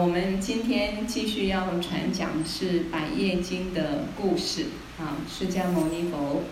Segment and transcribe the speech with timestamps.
[0.00, 4.64] 我们今天继续要传讲的是《百业经》的故事
[4.98, 5.18] 啊。
[5.28, 6.42] 释迦牟尼佛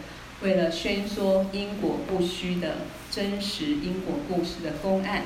[0.42, 2.76] 为了宣说因果不虚的
[3.10, 5.22] 真实因果故事的公案，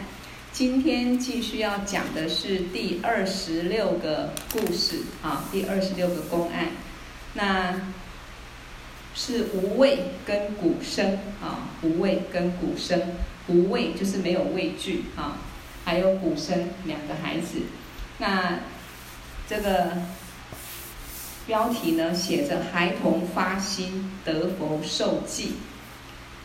[0.52, 6.68] 今天继续要讲的是第二十六个故事啊，第二十六个公案。
[7.34, 7.74] 那
[9.16, 13.02] 是无畏跟鼓声啊，无畏跟鼓声，
[13.48, 15.38] 无畏就是没有畏惧啊，
[15.84, 17.62] 还有鼓声两个孩子。
[18.22, 18.60] 那
[19.48, 19.94] 这个
[21.44, 25.54] 标题呢，写着“孩童发心得佛受记”。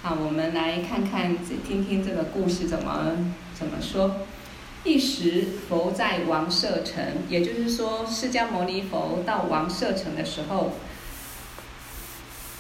[0.02, 4.22] 好，我们来看看，听听这个故事怎么怎么说。
[4.84, 10.72] 一时，佛在王舍城，也就是说，释迦牟尼佛到王舍城的时候，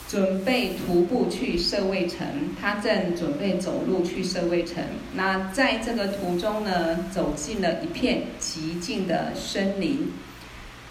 [0.08, 2.26] 准备徒步去舍卫城，
[2.62, 4.82] 他正准备走路去舍卫城。
[5.16, 10.14] 那在这个途中呢，走进了一片寂静的森林，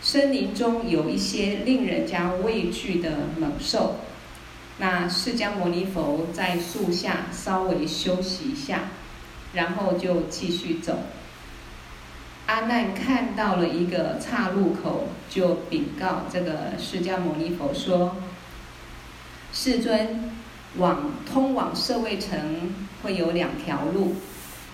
[0.02, 3.96] 森林中有一些令人家畏惧的猛兽。
[4.76, 8.91] 那释迦牟尼佛在树下稍微休息一下，
[9.54, 10.98] 然后就继续走。
[12.45, 18.15] 阿难看到了一个岔路口，就禀告这个释迦牟尼佛说。
[19.59, 20.35] 世尊，
[20.76, 24.16] 往通往舍卫城会有两条路，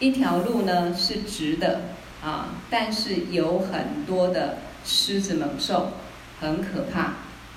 [0.00, 1.83] 一条路呢是直的
[2.20, 5.92] 啊，但是有很多的狮子猛兽，
[6.41, 7.14] 很可怕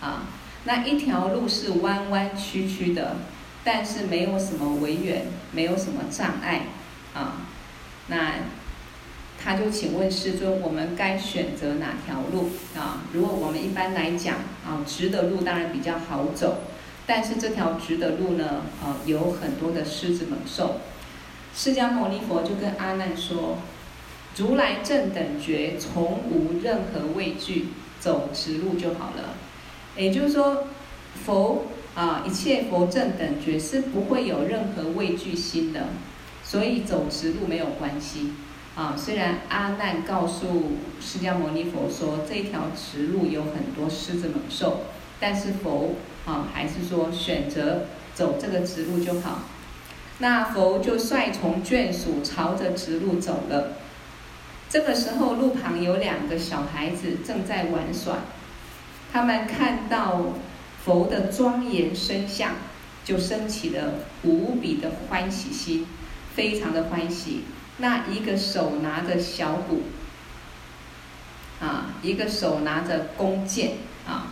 [0.07, 0.27] 啊。
[0.65, 3.15] 那一条路是弯弯曲曲的，
[3.63, 6.67] 但是没有什么围远，没有什么障碍
[7.15, 7.47] 啊。
[8.05, 8.33] 那
[9.43, 13.01] 他就请问世尊，我们该选择哪条路啊？
[13.13, 16.59] 如果我们一般来讲啊，直的路当然比较好走。
[17.07, 20.81] 但是这条直的路呢，呃，有很多的狮子猛兽。
[21.55, 23.59] 释迦牟尼佛就跟阿难说
[24.35, 27.67] ：“如来正等觉，从无任何畏惧，
[27.99, 29.35] 走直路就好了。”
[29.95, 30.67] 也就是说，
[31.23, 35.89] 佛啊，一切佛正等觉是不会有任何畏惧心的，
[36.43, 38.33] 所以走直路没有关系
[38.75, 38.95] 啊。
[38.97, 44.81] 虽然阿难告诉释迦牟尼佛说，这条直路有很多狮子猛兽，
[45.19, 45.93] 但是佛。
[46.25, 49.41] 啊，还是说选择走这个直路就好？
[50.19, 53.73] 那佛就率从眷属朝着直路走了。
[54.69, 58.19] 这个时候，路旁有两个小孩子正在玩耍，
[59.13, 60.33] 他们看到
[60.83, 62.53] 佛的庄严身相，
[63.03, 65.85] 就生起了无比的欢喜心，
[66.33, 67.43] 非常的欢喜。
[67.77, 69.83] 那一个手拿着小鼓，
[71.59, 73.73] 啊，一个手拿着弓箭，
[74.07, 74.31] 啊。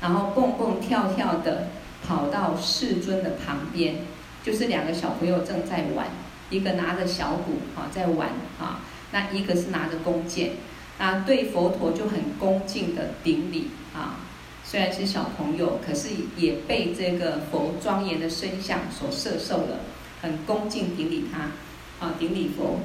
[0.00, 1.68] 然后蹦蹦跳跳的
[2.06, 3.96] 跑到世尊的旁边，
[4.44, 6.06] 就是两个小朋友正在玩，
[6.50, 8.28] 一个拿着小鼓啊在玩
[8.60, 8.80] 啊，
[9.12, 10.52] 那一个是拿着弓箭，
[10.98, 14.20] 啊对佛陀就很恭敬的顶礼啊，
[14.62, 19.80] 虽然是小朋友，可是也被这个佛庄严的身相所摄受了，
[20.22, 22.80] 很恭敬顶礼他，啊顶礼佛，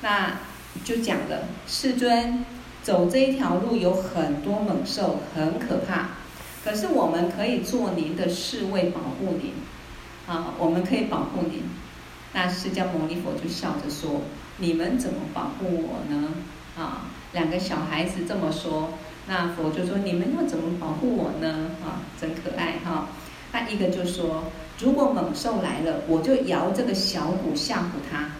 [0.00, 0.38] 那
[0.84, 2.44] 就讲了，世尊
[2.82, 6.08] 走这一条路有很多猛兽，很可怕。
[6.64, 9.52] 可是我们可以做您的侍卫，保护您，
[10.26, 11.62] 啊，我们可以保护您。
[12.32, 14.22] 那释迦牟尼佛就笑着说
[14.58, 16.28] ：“你们怎么保护我呢？”
[16.78, 18.90] 啊，两个小孩子这么说，
[19.26, 23.08] 那佛就说：“你们要怎么保护我呢？”啊，真可爱哈。
[23.52, 24.44] 那一个就说
[24.78, 28.30] ：“如果猛兽来了，我就摇这个小鼓吓唬他，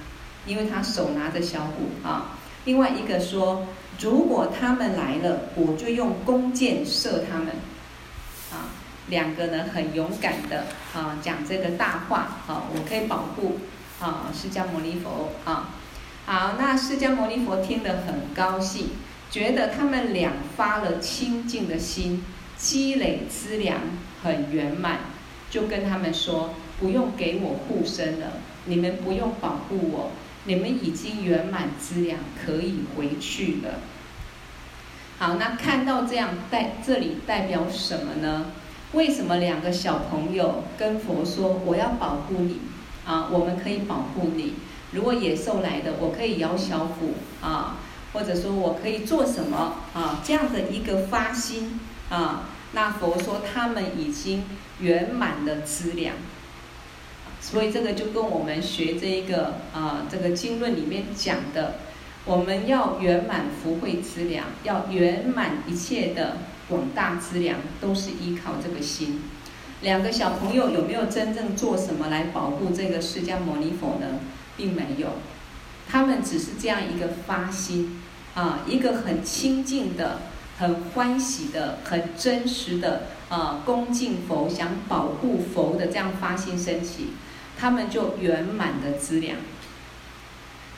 [0.46, 3.66] 因为他手拿着小鼓啊。”另外一个说
[4.00, 7.48] ：“如果他们来了，我就用弓箭射他们。”
[9.08, 13.58] 两个呢很勇敢的啊，讲这个大话啊，我可以保护
[14.00, 15.70] 啊，释迦牟尼佛啊。
[16.24, 18.90] 好，那释迦牟尼佛听得很高兴，
[19.30, 22.24] 觉得他们俩发了清净的心，
[22.56, 23.80] 积累资粮
[24.22, 25.00] 很圆满，
[25.50, 28.34] 就跟他们说，不用给我护身了，
[28.66, 30.12] 你们不用保护我，
[30.44, 33.80] 你们已经圆满资粮，可以回去了。
[35.18, 38.46] 好，那看到这样代这里代表什么呢？
[38.92, 42.60] 为什么两个小朋友跟佛说，我要保护你
[43.06, 43.28] 啊？
[43.32, 44.54] 我们可以保护你。
[44.92, 47.78] 如果野兽来的，我可以摇小鼓啊，
[48.12, 50.20] 或者说我可以做什么啊？
[50.22, 51.80] 这样的一个发心
[52.10, 54.44] 啊，那佛说他们已经
[54.80, 56.14] 圆满了资粮，
[57.40, 61.76] 所以这个就跟我们学这一个啊，这个经论里面讲的。
[62.24, 66.36] 我们要圆满福慧资粮，要圆满一切的
[66.72, 69.20] 广大资粮，都是依靠这个心。
[69.82, 74.20] 两个小朋友有没有真正做什么来保护这个释迦牟尼佛呢？
[74.56, 75.08] 并没有，
[75.86, 78.00] 他们只是这样一个发心
[78.34, 80.22] 啊，一个很清净的、
[80.58, 87.08] 很欢喜的、很真实的啊，恭敬佛、想保护佛的这样发心升起，
[87.58, 89.36] 他们就圆满的资粮。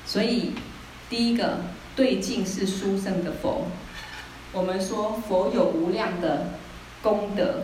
[0.05, 0.55] 所以，
[1.09, 1.61] 第一个
[1.95, 3.69] 对境是殊胜的佛。
[4.55, 6.53] 我们说佛有无量的
[7.03, 7.63] 功德，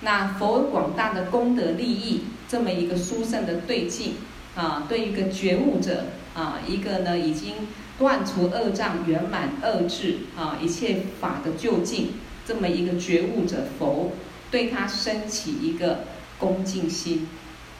[0.00, 4.14] 那佛广大的功德利益，这么一个殊胜的对境
[4.56, 7.54] 啊，对一个觉悟者啊，一个呢已经
[7.98, 12.08] 断除恶障、圆满恶智啊，一切法的究竟，
[12.44, 14.10] 这么一个觉悟者佛，
[14.50, 16.00] 对他升起一个
[16.36, 17.28] 恭敬心、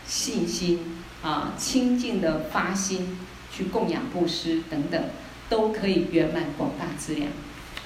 [0.07, 3.19] 信心啊，清净的发心。
[3.51, 5.03] 去供养布施等等，
[5.49, 7.29] 都可以圆满广大资粮，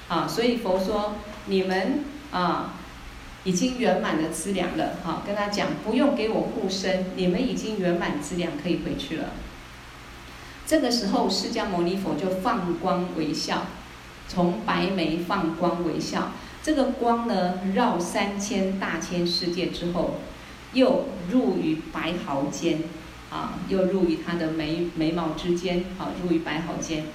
[0.07, 1.15] 啊，所以佛说
[1.45, 2.75] 你们啊
[3.43, 9.29] 已经圆满的资粮了，哈、啊，跟他讲不用给我护身，你们已经圆满资粮可以回去了。
[10.65, 13.67] 这个时候，释迦牟尼佛就放光微笑，
[14.27, 20.19] 从白眉放光微笑，这个光呢绕三千大千世界之后，
[20.73, 22.79] 又入于白毫间。
[23.33, 27.05] 啊，又入于他的眉眉毛之间，啊，入于白毫间，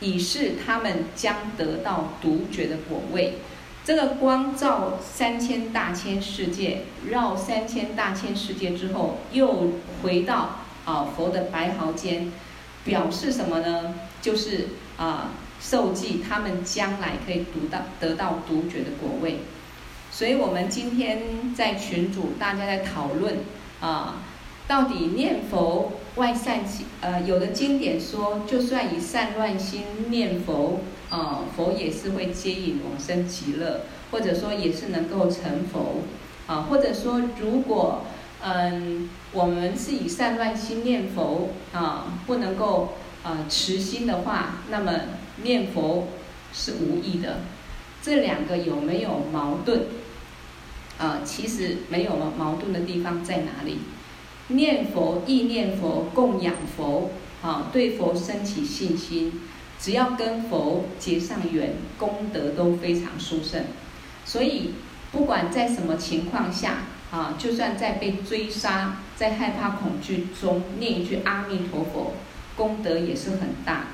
[0.00, 3.38] 以示他们将得到独绝的果位。
[3.84, 12.32] 这个光照三千大千世界，绕三千大千世界之后，又回到啊佛的白毫间，
[12.84, 13.94] 表示什么呢？
[14.20, 15.30] 就是啊
[15.60, 19.40] 受记他们将来可以读到得到独绝的果位。
[20.10, 23.38] 所以我们今天在群组大家在讨论
[23.80, 24.22] 啊。
[24.70, 30.78] 到底念佛外散起，呃，有的经典说，就算以善乱心念佛，
[31.08, 33.80] 啊、呃，佛也是会接引往生极乐，
[34.12, 36.02] 或者说也是能够成佛，
[36.46, 38.02] 啊，或者说如果，
[38.44, 42.90] 嗯，我们是以善乱心念佛，啊，不能够，
[43.24, 44.92] 呃，持心的话，那么
[45.42, 46.06] 念佛
[46.52, 47.40] 是无益的。
[48.00, 49.86] 这两个有没有矛盾？
[50.96, 53.78] 啊，其实没有矛盾的地方在哪里？
[54.50, 57.10] 念佛、意念佛、供养佛，
[57.42, 59.32] 啊，对佛升起信心，
[59.78, 63.64] 只要跟佛结上缘，功德都非常殊胜。
[64.24, 64.74] 所以，
[65.12, 72.14] 不管在什么情况下，啊，就算在被追杀，在害怕恐惧中念一句阿弥陀佛，
[72.56, 73.88] 功德也是很大，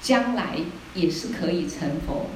[0.00, 0.56] 将来
[0.94, 2.26] 也是可以成佛，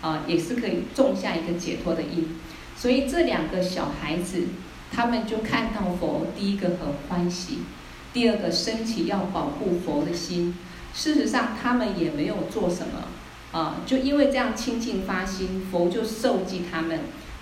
[0.00, 2.36] 啊，也是可以种下一个解脱的因。
[2.76, 4.44] 所以，这两个小孩子。
[4.92, 6.78] 他们就看到佛，第一个很
[7.08, 7.60] 欢喜，
[8.12, 10.56] 第二个升起要保护佛的心。
[10.92, 16.98] 事实上，他们也没有做什么，啊，就因为这样清净发心，佛就受记他们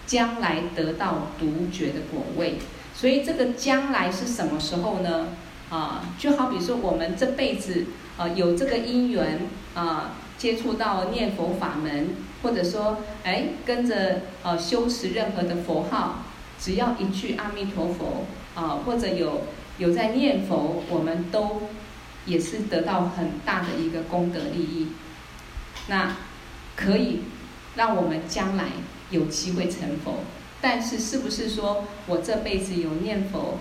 [0.06, 2.58] 将来得到独觉的果位。
[2.94, 5.28] 所以，这个将来是什么时候呢？
[5.70, 7.86] 啊，就好比说我们这辈子
[8.16, 9.40] 啊有这个因缘
[9.74, 12.10] 啊，接触到念佛法门，
[12.42, 16.24] 或者说哎跟着呃修持任何的佛号。
[16.60, 18.24] 只要一句阿弥陀佛
[18.54, 19.42] 啊，或者有
[19.78, 21.62] 有在念佛，我们都
[22.26, 24.88] 也是得到很大的一个功德利益。
[25.86, 26.16] 那
[26.76, 27.20] 可以
[27.76, 28.64] 让我们将来
[29.10, 30.16] 有机会成佛，
[30.60, 33.58] 但是是不是说我这辈子有念佛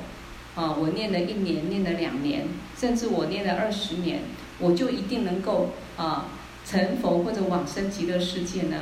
[0.55, 0.73] 啊？
[0.73, 2.47] 我念了一年，念了两年，
[2.77, 4.21] 甚至我念了二十年，
[4.59, 6.25] 我就一定能够啊
[6.65, 8.81] 成佛或者往生极乐世界呢？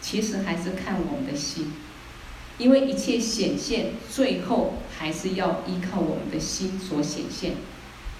[0.00, 1.72] 其实还是看我们的心。
[2.60, 7.54] 因为一切显现，最后还是要依靠我们的心所显现，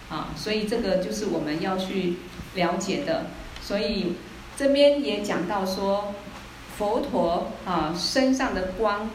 [0.09, 2.15] 啊，所以这个就是我们要去
[2.55, 3.27] 了解的。
[3.63, 4.15] 所以
[4.57, 6.15] 这边也讲到说，
[6.79, 9.11] 佛陀啊身上的光，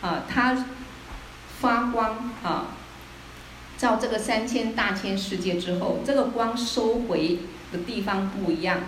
[0.00, 0.66] 啊，他
[1.60, 2.76] 发光啊，
[3.76, 7.40] 照这个三千大千世界之后，这个光收回
[7.72, 8.82] 的地方不一样，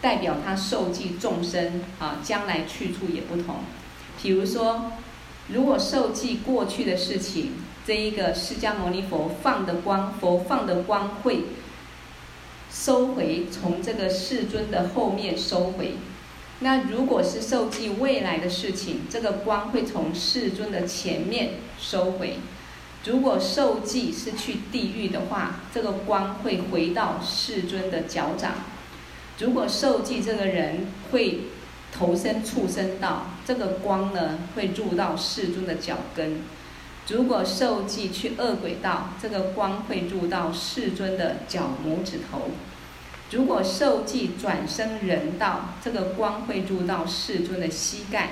[0.00, 3.60] 代表他受记众生啊将来去处也不同。
[4.26, 4.90] 比如说，
[5.50, 7.52] 如果受记过去的事情，
[7.86, 11.44] 这一个释迦牟尼佛放的光，佛放的光会
[12.68, 15.94] 收回，从这个世尊的后面收回。
[16.58, 22.38] 那如果是受记未来的事情，这个光会从世尊的前面收回。
[23.04, 28.54] 如果受记是去地狱的话，这个光会回到世尊的脚掌。
[29.38, 31.42] 如果受记这个人会。
[31.92, 36.42] 投身畜生道，这个光呢会入到世尊的脚跟；
[37.08, 42.50] 如果受记去恶鬼道，这个光会入到世尊的脚拇指头；
[43.30, 48.30] 如果受记转生人道，这个光会入到世尊的膝盖；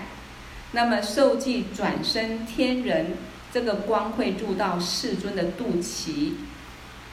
[0.72, 3.12] 那么受记转生天人，
[3.52, 6.32] 这个光会入到世尊的肚脐；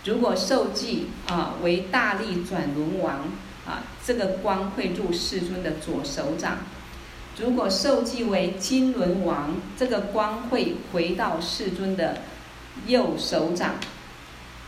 [0.05, 3.29] 如果受记啊为大力转轮王。
[3.63, 6.57] 啊，这个光会入世尊的左手掌。
[7.39, 12.17] 如果受记为金轮王，这个光会回到世尊的
[12.87, 13.75] 右手掌。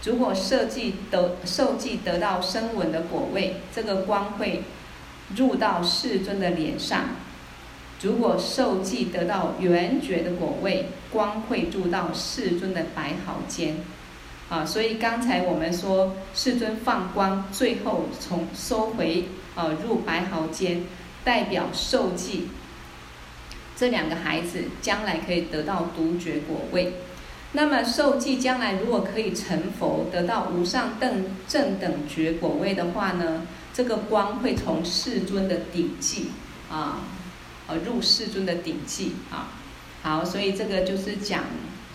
[0.04, 4.64] 如果受记得受记得到声闻的果位，这个光会
[5.36, 7.06] 入到世尊的脸上。
[8.02, 13.78] 如果受记得到缘觉的果位，光会入到世尊的白毫间。
[14.50, 20.84] 啊，所以刚才我们说世尊放光，最后从收回啊入白毫间。
[21.24, 22.50] 代表受记
[23.76, 26.94] 这两个孩子将来可以得到独觉果位。
[27.54, 36.32] 那么受记将来如果可以成佛，得到无上等正等觉果位的话呢，这个光会从世尊的顶际
[36.72, 37.02] 啊，
[37.68, 39.50] 呃入世尊的顶际啊。
[40.02, 41.44] 好，所以这个就是讲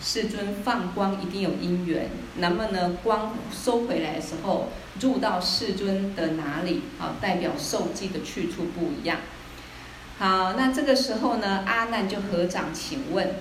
[0.01, 2.09] 世尊放光一定有因缘。
[2.37, 4.69] 那么呢，光收回来的时候。
[4.99, 6.81] 入到世尊的哪里？
[6.97, 9.19] 好，代表受记的去处不一样。
[10.17, 13.35] 好，那这个时候呢，阿难就合掌请问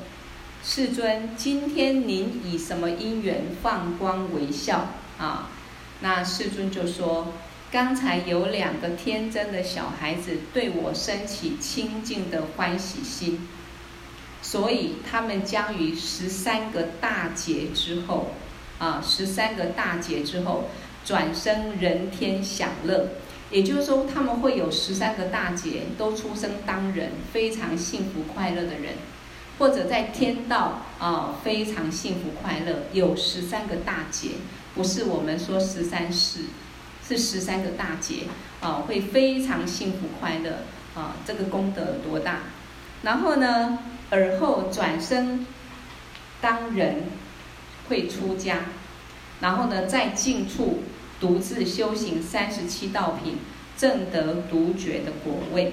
[0.63, 4.91] 世尊：今天您以什么因缘放光微笑？
[5.19, 5.51] 啊，
[5.99, 7.33] 那世尊就说：
[7.73, 13.49] 刚才有两个天真的小孩子对我升起清净的欢喜心，
[14.49, 18.33] 所以他们将于十三个大劫之后，
[18.79, 20.71] 啊，十三个大劫之后。
[21.05, 23.09] 转生人天享乐，
[23.51, 28.93] 也就是说，他们会有十三个大劫都出生当人，非常幸福快乐的人，
[29.59, 34.33] 或者在天道啊非常幸福快乐，有十三个大劫，
[34.75, 36.41] 不是我们说十三世，
[37.07, 38.25] 是十三个大劫
[38.61, 40.59] 啊，会非常幸福快乐
[40.95, 42.41] 啊，这个功德有多大？
[43.01, 43.79] 然后呢，
[44.11, 45.47] 而后转身
[46.41, 47.05] 当人，
[47.89, 48.59] 会出家，
[49.41, 50.83] 然后呢，在净处。
[51.21, 53.39] 独自修行三十七道品，
[53.77, 55.73] 证得独觉的果位。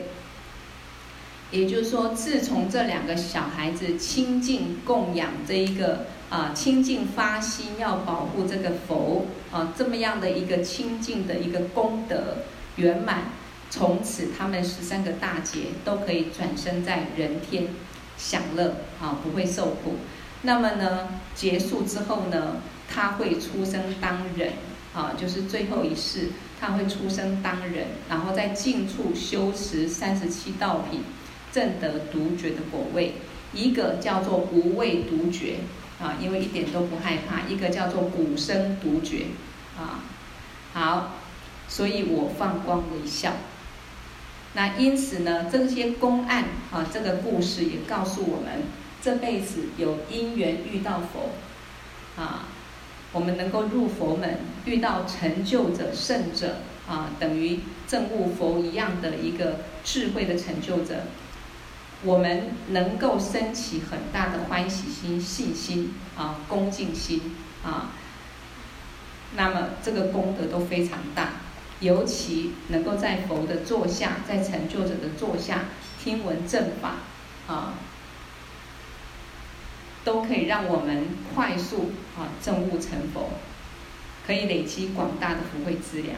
[1.51, 12.37] 也就是说，自从这两个小孩子清净供养这一个啊，清净发心要保护这个佛啊，这么样的一个清净的一个功德
[12.77, 13.25] 圆满，
[13.69, 17.67] 从此他们十三个大劫都可以转生在人天
[18.17, 19.97] 享乐啊，不会受苦。
[20.43, 22.57] 那么呢，结束之后呢，
[22.87, 24.53] 他会出生当人。
[24.95, 31.01] 啊，就是最后一世，他会出生当人，然后在净处修持三十七道品，
[31.51, 33.15] 证得独觉的果位。
[33.51, 35.57] 一个叫做无畏独觉，
[35.99, 39.25] 啊，因为一点都不害怕；一个叫做鼓声独觉，
[39.77, 39.99] 啊，
[40.71, 41.11] 好，
[41.67, 43.33] 所以我放光微笑。
[44.55, 48.63] 那因此呢，这些公案啊，这个故事也告诉我们，
[49.01, 52.47] 这辈子有因缘遇到佛，啊。
[53.11, 61.03] 我们能够入佛门，遇到成就者、圣者啊，等于证悟佛一样的一个智慧的成就者，
[62.03, 67.21] 我们能够升起很大的欢喜心、信心啊、恭敬心
[67.63, 67.91] 啊，
[69.37, 71.29] 那么这个功德都非常大。
[71.85, 75.65] 尤其能够在佛的座下，在成就者的座下
[76.03, 76.95] 听闻正法
[77.47, 77.75] 啊。
[80.03, 83.31] 都可以让我们快速啊证悟成佛，
[84.27, 86.17] 可以累积广大的福慧资粮。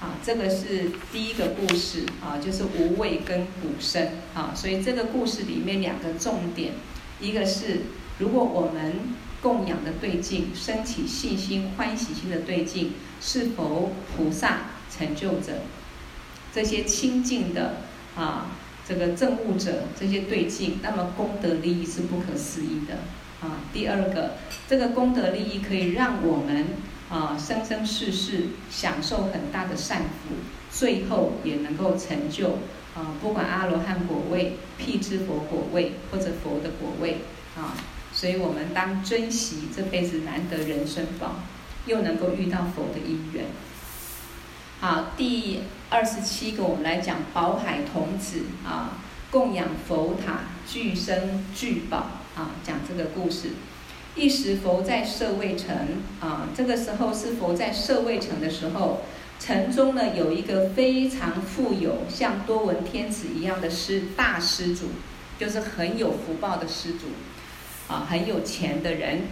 [0.00, 4.52] 啊，这个是第一个故事啊，就是无畏跟鼓声啊。
[4.54, 6.72] 所以这个故事里面两个重点，
[7.20, 7.80] 一个是
[8.18, 8.94] 如果我们
[9.40, 14.58] 供养的对境，升起信心、欢喜心的对境，是否菩萨
[14.90, 15.52] 成就者，
[16.52, 17.76] 这些清净的
[18.16, 18.56] 啊。
[18.88, 22.94] 这个证悟者这些对境，那么功德利益是不可思议的
[23.40, 23.60] 啊。
[23.72, 24.32] 第二个，
[24.68, 26.66] 这个功德利益可以让我们
[27.08, 30.34] 啊生生世世享受很大的善福，
[30.72, 32.58] 最后也能够成就
[32.96, 37.18] 啊，不管阿罗汉果位、辟支佛果位或者佛的果位
[37.56, 37.76] 啊。
[38.12, 41.36] 所以我们当珍惜这辈子难得人生宝，
[41.86, 43.46] 又能够遇到佛的因缘。
[44.80, 45.60] 好，第
[45.90, 48.98] 二十七个，我们来讲宝海童子啊，
[49.30, 51.98] 供养佛塔，具身具宝
[52.36, 53.50] 啊，讲这个故事。
[54.16, 55.76] 一时佛在舍卫城
[56.20, 59.02] 啊，这个时候是佛在舍卫城的时候，
[59.38, 64.88] 城中呢有一个非常富有，像多闻天子一样的施大施主，
[65.38, 67.06] 就是很有福报的施主
[67.86, 69.22] 啊，很有钱的人。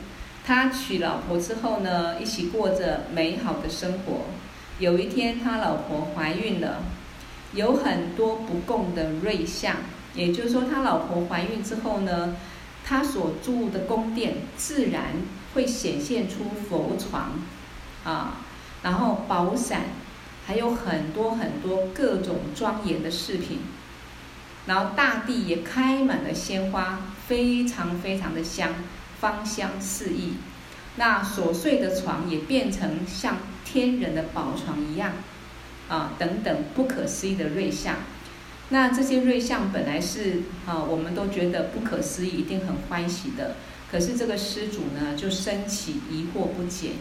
[0.49, 4.23] 他娶老婆之后呢，一起过着美好的生活。
[4.78, 6.85] 有一天，他老婆怀孕了，
[7.52, 9.76] 有很多不共的瑞相，
[10.14, 12.35] 也就是说，他老婆怀孕之后呢，
[12.83, 15.17] 他所住的宫殿自然
[15.52, 17.33] 会显现出佛床，
[18.05, 18.38] 啊，
[18.83, 19.83] 然后宝伞，
[20.47, 23.59] 还有很多很多各种庄严的饰品，
[24.64, 28.71] 然后大地也开满了鲜花，非常非常的香，
[29.20, 30.34] 芳香四溢。
[30.96, 35.12] 那琐碎的床也变成像天人的宝床一样，
[35.88, 37.96] 啊，等等不可思议的瑞相。
[38.70, 43.54] 那这些瑞相本来是啊，我们都觉得不可思议，一定很欢喜的。
[43.90, 46.92] 可是这个施主呢，就生起疑惑不解：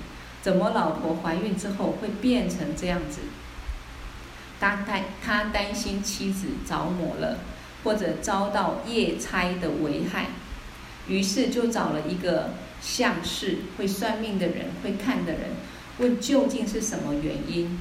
[0.41, 3.21] 怎么老婆怀孕之后会变成这样子？
[4.59, 7.39] 他担他担心妻子着魔了，
[7.83, 10.27] 或者遭到夜差的危害，
[11.07, 15.41] 于是就找了一个相士，会算命的人，会看的人，
[15.99, 17.79] 问究竟是什么原因。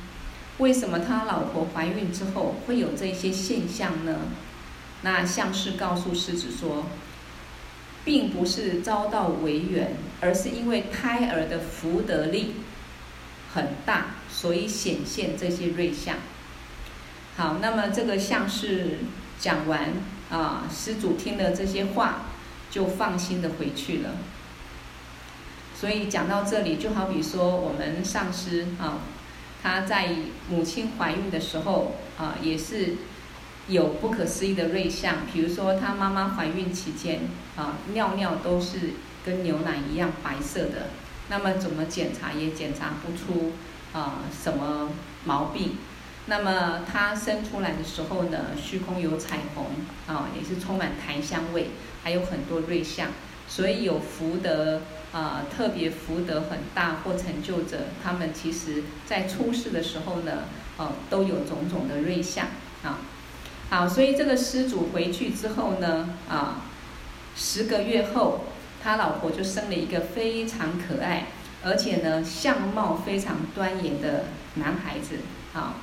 [0.58, 4.20] 为什么他老婆怀孕之后会有这些现象呢？
[5.02, 6.86] 那相士告诉施主说，
[8.04, 12.54] 并不是遭到违缘，而是因为胎儿的福德力
[13.52, 16.16] 很大，所以显现这些瑞相。
[17.36, 19.00] 好，那么这个相士
[19.38, 19.92] 讲完
[20.30, 22.22] 啊，施主听了这些话，
[22.70, 24.10] 就放心的回去了。
[25.74, 28.98] 所以讲到这里，就好比说我们上师啊。
[29.62, 30.10] 他在
[30.48, 32.94] 母亲怀孕的时候啊，也是
[33.66, 35.26] 有不可思议的瑞相。
[35.32, 37.22] 比如说，他妈妈怀孕期间
[37.56, 38.90] 啊，尿尿都是
[39.24, 40.90] 跟牛奶一样白色的。
[41.28, 43.54] 那么怎么检查也检查不出
[43.92, 44.90] 啊什么
[45.24, 45.78] 毛病。
[46.26, 49.66] 那么他生出来的时候呢，虚空有彩虹
[50.06, 51.70] 啊，也是充满檀香味，
[52.06, 53.08] 还有很多瑞相。
[53.48, 54.82] 所以有福德。
[55.12, 60.42] 啊、特别福德很大或成就者，他们其实在出世的时候呢，
[60.76, 62.48] 呃，都有种种的瑞相
[62.82, 62.98] 啊。
[63.70, 66.66] 好，所以这个施主回去之后呢，啊，
[67.34, 68.44] 十个月后，
[68.82, 71.28] 他老婆就生了一个非常可爱，
[71.64, 75.20] 而且呢，相貌非常端严的男孩子
[75.54, 75.76] 啊。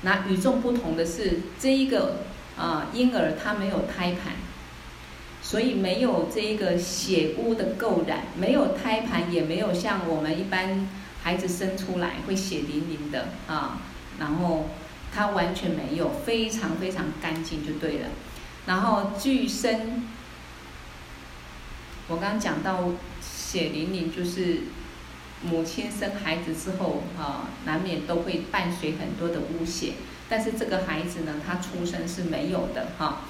[0.00, 2.20] 那与众不同的是，这一个
[2.56, 4.32] 啊婴儿他没有胎盘。
[5.48, 10.86] 所以没有这个血污的垢染，没有胎盘，也没有像我们一般
[11.22, 13.80] 孩子生出来会血淋淋的啊。
[14.18, 14.66] 然后
[15.10, 18.08] 他完全没有，非常非常干净就对了。
[18.66, 20.02] 然后具身，
[22.08, 22.90] 我刚刚讲到
[23.22, 24.64] 血淋淋，就是
[25.42, 29.92] 母亲生孩子之后啊，难免都会伴随很多的污血。
[30.28, 33.22] 但是这个孩子呢，他出生是没有的哈。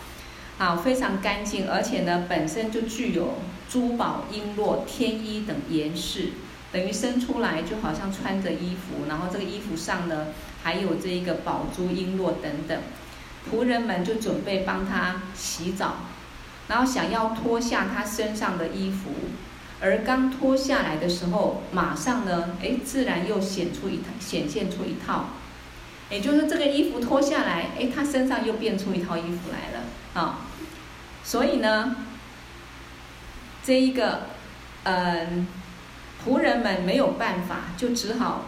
[0.59, 3.35] 好，非常干净，而且呢，本身就具有
[3.71, 6.31] 珠宝、璎珞、天衣等颜饰，
[6.73, 10.27] 等于生出来就好像穿着衣服，然后这个衣服上呢，
[10.65, 12.77] 还有这一个宝珠、璎珞等等。
[13.49, 15.99] 仆人们就准备帮他洗澡，
[16.67, 19.11] 然后想要脱下他身上的衣服，
[19.81, 25.27] 而刚脱下来的时候，马上呢，哎，自然又显出一套，显现出一套，
[26.11, 29.85] 也就是这个衣服脱下来，哎，他身上又变出一套衣服来了，
[30.21, 30.41] 啊。
[31.29, 31.95] 所以呢，
[33.63, 34.29] 这一个，
[34.85, 35.47] 嗯，
[36.25, 38.47] 仆人们没有办法，就只好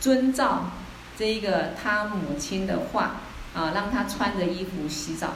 [0.00, 0.70] 遵照
[1.18, 3.16] 这一个他母亲的话
[3.54, 5.34] 啊，让他穿着衣服洗澡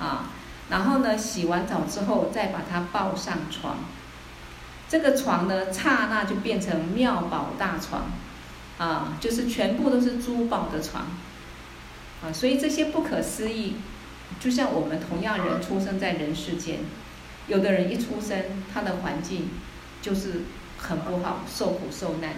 [0.00, 0.24] 啊，
[0.68, 3.76] 然后呢，洗完澡之后再把他抱上床，
[4.88, 8.10] 这个床呢，刹那就变成妙宝大床
[8.78, 11.04] 啊，就是全部都是珠宝的床
[12.24, 13.76] 啊，所以这些不可思议。
[14.38, 16.80] 就像我们同样人出生在人世间，
[17.48, 19.48] 有的人一出生，他的环境
[20.02, 20.42] 就是
[20.78, 22.32] 很不好，受苦受难；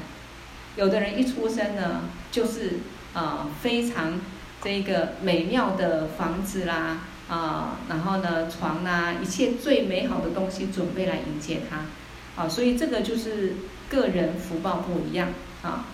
[0.76, 2.78] 有的人一出生呢，就是
[3.14, 4.20] 啊、非常
[4.62, 13.54] 这个美妙的房子啦啊、然后呢床啦，一切最美好的东西准备来迎接他，啊，所以这个就是
[13.90, 15.28] 个人福报不一样
[15.62, 15.86] 啊。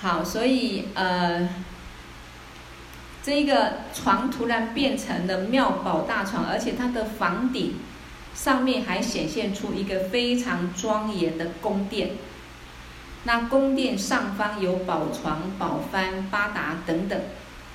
[0.00, 1.48] 好，所以呃。
[3.22, 7.74] 这一个床突然变成了妙宝大床，而且它的房顶
[8.34, 12.12] 上面还显现出一个非常庄严的宫殿。
[13.24, 17.20] 那宫殿上方有宝床、宝幡、八达等等，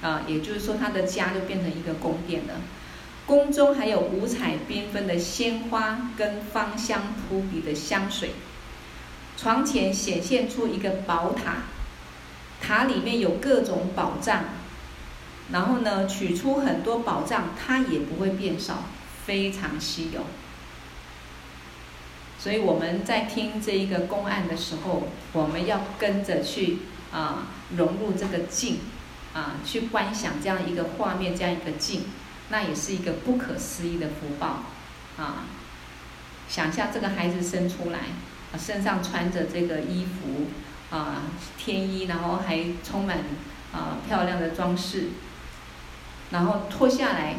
[0.01, 2.55] 啊，也就是说，他的家就变成一个宫殿了。
[3.27, 8.31] 宫中还有五彩缤纷的鲜花跟芳香扑鼻的香水。
[9.37, 11.57] 床前显现出一个宝塔，
[12.59, 14.45] 塔里面有各种宝藏。
[15.51, 18.83] 然后呢，取出很多宝藏，它也不会变少，
[19.25, 20.21] 非常稀有。
[22.39, 26.79] 所以我们在听这一个公案的时候，我们要跟着去
[27.11, 28.79] 啊，融入这个境，
[29.33, 32.03] 啊，去观想这样一个画面，这样一个境，
[32.49, 34.63] 那也是一个不可思议的福报
[35.17, 35.45] 啊！
[36.47, 37.99] 想象这个孩子生出来，
[38.59, 41.23] 身上穿着这个衣服，啊
[41.57, 43.17] 天衣，然后还充满
[43.73, 45.05] 啊漂亮的装饰，
[46.31, 47.35] 然后脱下来，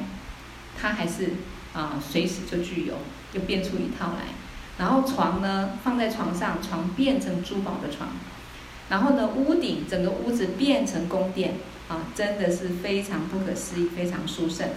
[0.80, 1.30] 他还是
[1.74, 2.94] 啊随时就具有，
[3.32, 4.34] 就变出一套来。
[4.78, 8.10] 然后床呢放在床上，床变成珠宝的床。
[8.88, 11.54] 然后呢，屋顶整个屋子变成宫殿
[11.88, 14.68] 啊，真的是非常不可思议，非常殊胜。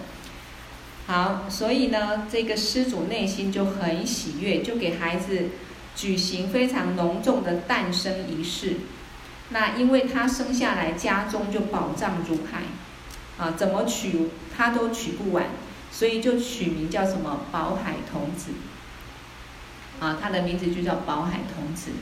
[1.06, 5.50] 好，所以呢，这个施主内心就很喜悦，就给孩子
[5.94, 8.76] 举行非常隆重的诞生仪式。
[9.50, 12.62] 那因为他生下来家中就宝藏如海，
[13.40, 15.46] 啊，怎么取他都取不完，
[15.90, 18.52] 所以就取名叫什么宝海童子。
[19.98, 21.92] 啊，他的名字就叫宝海童子。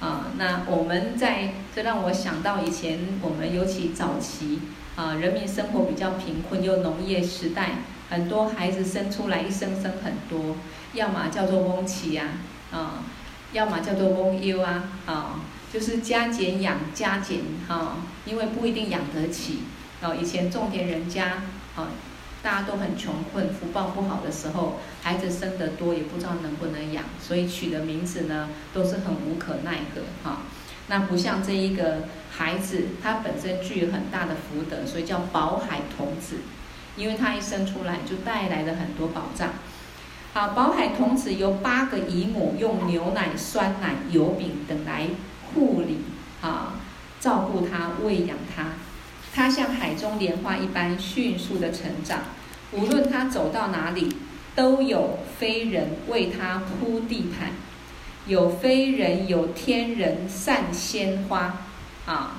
[0.00, 4.60] 啊，那我们在这让我想到以前我们尤其早期
[4.96, 7.70] 啊，人民生活比较贫困又农业时代。
[8.08, 10.56] 很多孩子生出来一生生很多，
[10.92, 12.24] 要么叫做翁奇呀，
[12.70, 13.02] 啊，
[13.52, 15.40] 要么叫做翁优啊，啊，
[15.72, 19.60] 就是加减养加减哈，因为不一定养得起。
[20.02, 21.42] 哦，以前种田人家，
[21.74, 21.88] 啊，
[22.42, 30.42] 大家都很穷困，福报不好的时候，孩子生得多也不知道能不能养，所以取的名字呢都是很无可奈何哈。
[30.88, 36.36] 那不像这一个孩子，他本身具有很大的福德，所以叫宝海童子。
[36.96, 39.50] 因为他一生出来就带来了很多宝藏。
[40.32, 45.08] 好，宝海童子由八个姨母用牛奶、酸奶、油饼等来
[45.52, 45.98] 护理，
[46.40, 46.76] 啊，
[47.20, 48.68] 照顾他、喂养他。
[49.46, 52.18] 他像海中莲花一般迅速的成长，
[52.72, 54.16] 无论他走到哪里，
[54.56, 57.52] 都有非人为他铺地毯，
[58.26, 61.62] 有非人有天人散鲜花，
[62.06, 62.38] 啊，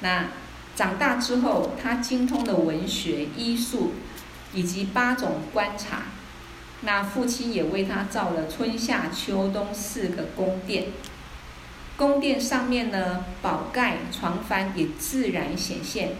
[0.00, 0.26] 那。
[0.74, 3.92] 长大之后，他精通了文学、医术
[4.54, 6.04] 以及八种观察。
[6.80, 10.86] 那父亲也为他造了春夏秋冬四个宫殿。
[11.96, 16.10] 宫殿上面呢，宝盖、床幡也自然显现，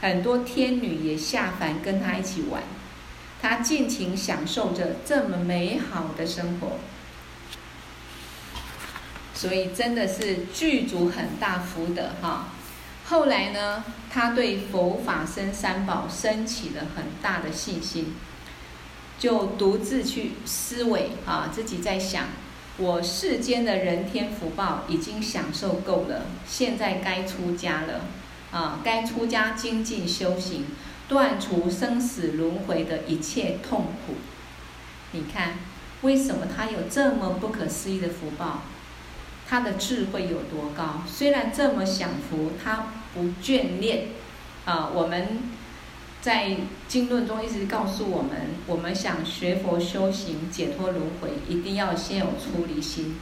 [0.00, 2.62] 很多天女也下凡跟他一起玩。
[3.40, 6.78] 他尽情享受着这么美好的生活，
[9.34, 12.50] 所以真的是具足很大福德哈。
[13.04, 18.14] 后来呢，他对佛法僧三宝升起了很大的信心，
[19.18, 22.26] 就独自去思维啊，自己在想，
[22.78, 28.00] 我世间的人天福报已经享受够了，现在该出家了
[28.50, 30.66] 啊，该出家精进修行，
[31.08, 34.14] 断除生死轮回的一切痛苦。
[35.12, 35.58] 你看，
[36.00, 38.62] 为什么他有这么不可思议的福报？
[39.46, 41.02] 他的智慧有多高？
[41.06, 44.06] 虽然这么享福，他不眷恋。
[44.64, 45.40] 啊，我们
[46.22, 46.56] 在
[46.86, 48.30] 经论中一直告诉我们：
[48.68, 53.16] 我们想学佛修行、解脱轮回，一定要先有出离心。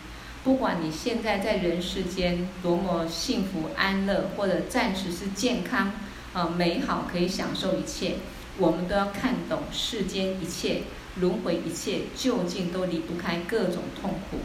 [0.45, 5.93] 不管你现在在人世间多么幸福安乐，或者暂时是健康、
[6.35, 8.17] 啊美好，可以享受一切，
[8.59, 10.83] 我们都要看懂世间一切
[11.17, 14.41] 轮回，一切究竟都离不开各种痛苦。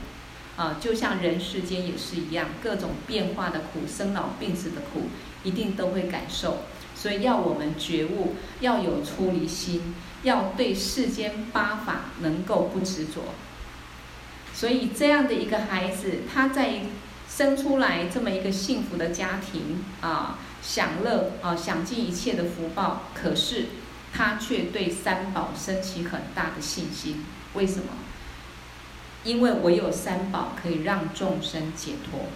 [0.55, 5.09] 啊，就像人世间也是一样，各种变化的苦，生老病死的苦，
[5.43, 6.59] 一定都会感受。
[6.95, 13.35] 所以要我们觉悟，要有出离心，要对世间八法能够不执着。
[14.53, 16.81] 所以这样的一个孩子，他在
[17.29, 23.65] 生出来这么一个幸福的家庭啊，享乐啊，享尽一切的福报，可是
[24.13, 27.25] 他却对三宝升起很大的信心。
[27.53, 27.87] 为什么？
[29.25, 32.27] 因为唯有三宝可以让众生解脱，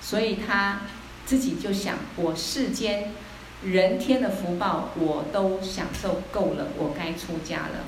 [0.00, 0.82] 所以他
[1.26, 3.12] 自己就想：我世间
[3.64, 7.84] 人天的福报我都享受够了，我该出家了。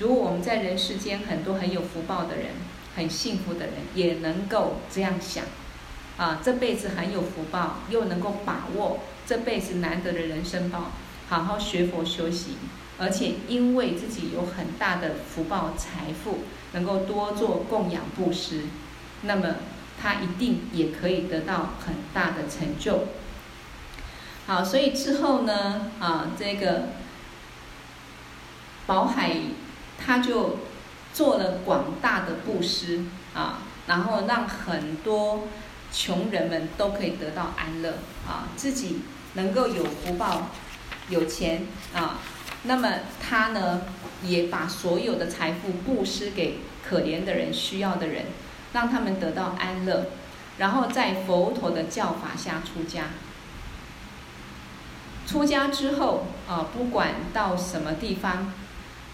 [0.00, 2.46] 如果我们在人世间很多很有福报的人、
[2.96, 5.44] 很幸福的人，也能够这样想，
[6.16, 10.90] 啊，这辈子很有福报，又能够把握这辈子难得的人生报，
[11.28, 12.56] 好好学佛修行。
[12.98, 16.40] 而且因为自己有很大的福报财富，
[16.72, 18.62] 能够多做供养布施，
[19.22, 19.56] 那么
[20.00, 23.04] 他一定也可以得到很大的成就。
[24.46, 26.88] 好，所以之后呢，啊，这个
[28.86, 29.36] 宝海
[29.98, 30.58] 他就
[31.14, 35.48] 做了广大的布施啊，然后让很多
[35.90, 37.94] 穷人们都可以得到安乐
[38.28, 39.00] 啊，自己
[39.32, 40.48] 能够有福报、
[41.08, 42.18] 有钱啊。
[42.64, 43.80] 那么他呢，
[44.22, 48.26] 也把所有的财富布施给可怜的人、需要的人，
[48.74, 50.06] 让他们得到安乐，
[50.58, 53.04] 然后在佛陀的教法下出家。
[55.26, 58.52] 出家之后啊，不管到什么地方，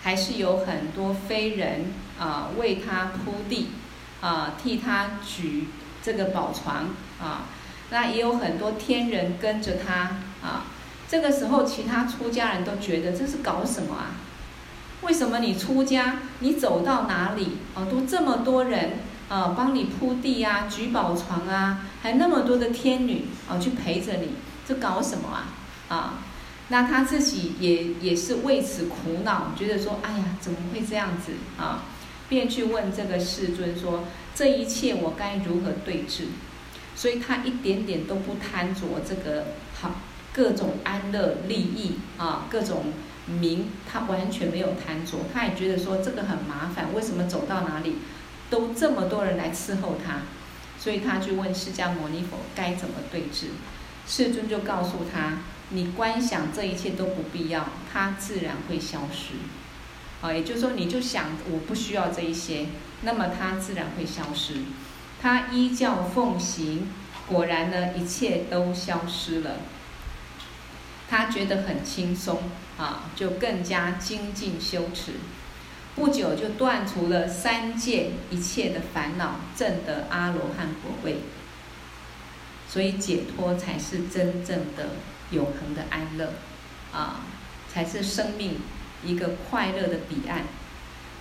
[0.03, 3.71] 还是有很多非人啊为他铺地，
[4.21, 5.69] 啊替他举
[6.03, 6.89] 这个宝床，
[7.21, 7.47] 啊。
[7.93, 10.67] 那也有很多天人跟着他啊。
[11.09, 14.15] 这个时候，其他出家人都觉得这是搞什么啊？
[15.03, 24.35] 为什么你出家，你走到哪里啊，都这么多人啊，帮你铺地啊，举宝床啊，还那么多的天女啊去陪着你，
[24.67, 25.49] 这搞什么啊？
[25.91, 26.25] 啊，
[26.69, 31.83] 那他自己也也是为此苦恼，觉得说，哎呀，怎么会这样子啊？
[32.31, 36.29] 便去问这个世尊说，这一切我该如何对治？
[36.97, 39.49] 所以他一点点都不贪着这个
[39.79, 39.91] 好
[40.33, 42.85] 各种安乐利益啊，各种。
[43.27, 47.99] 名他完全没有贪着，他也觉得说这个很麻烦，为什么走到哪里
[48.49, 50.23] 都这么多人来伺候他？
[50.81, 53.51] 所以他去问释迦牟尼佛该怎么对治。
[54.05, 55.39] 世尊就告诉他：
[55.71, 59.35] 你观想这一切都不必要，它自然会消失。
[60.21, 62.67] 啊，也就是说你就想我不需要这一些，
[63.03, 64.55] 那么它自然会消失。
[65.23, 66.89] 他依教奉行，
[67.27, 69.57] 果然呢一切都消失了。
[71.09, 72.39] 他觉得很轻松
[72.79, 75.13] 啊，就更加精进修持，
[75.95, 81.21] 不久就断除了三界一切的烦恼，证得阿罗汉果位。
[82.69, 84.91] 所以解脱才是真正的
[85.31, 86.33] 永恒的安乐
[86.93, 87.21] 啊，
[87.73, 88.57] 才是生命
[89.05, 90.45] 一个快乐的彼岸。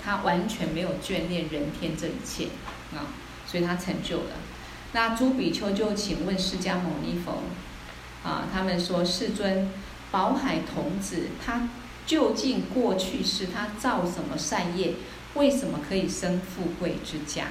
[0.04, 2.48] 他完全没有眷恋人天这一切
[2.96, 3.12] 啊，
[3.46, 4.32] 所以他成就了。
[4.94, 7.44] 那朱比丘就请问释迦牟尼佛。
[8.22, 9.72] 啊，他们说世尊，
[10.12, 11.70] 宝海童子他
[12.06, 14.96] 究竟过去世他造什么善业，
[15.36, 17.48] 为什么可以生富贵之家？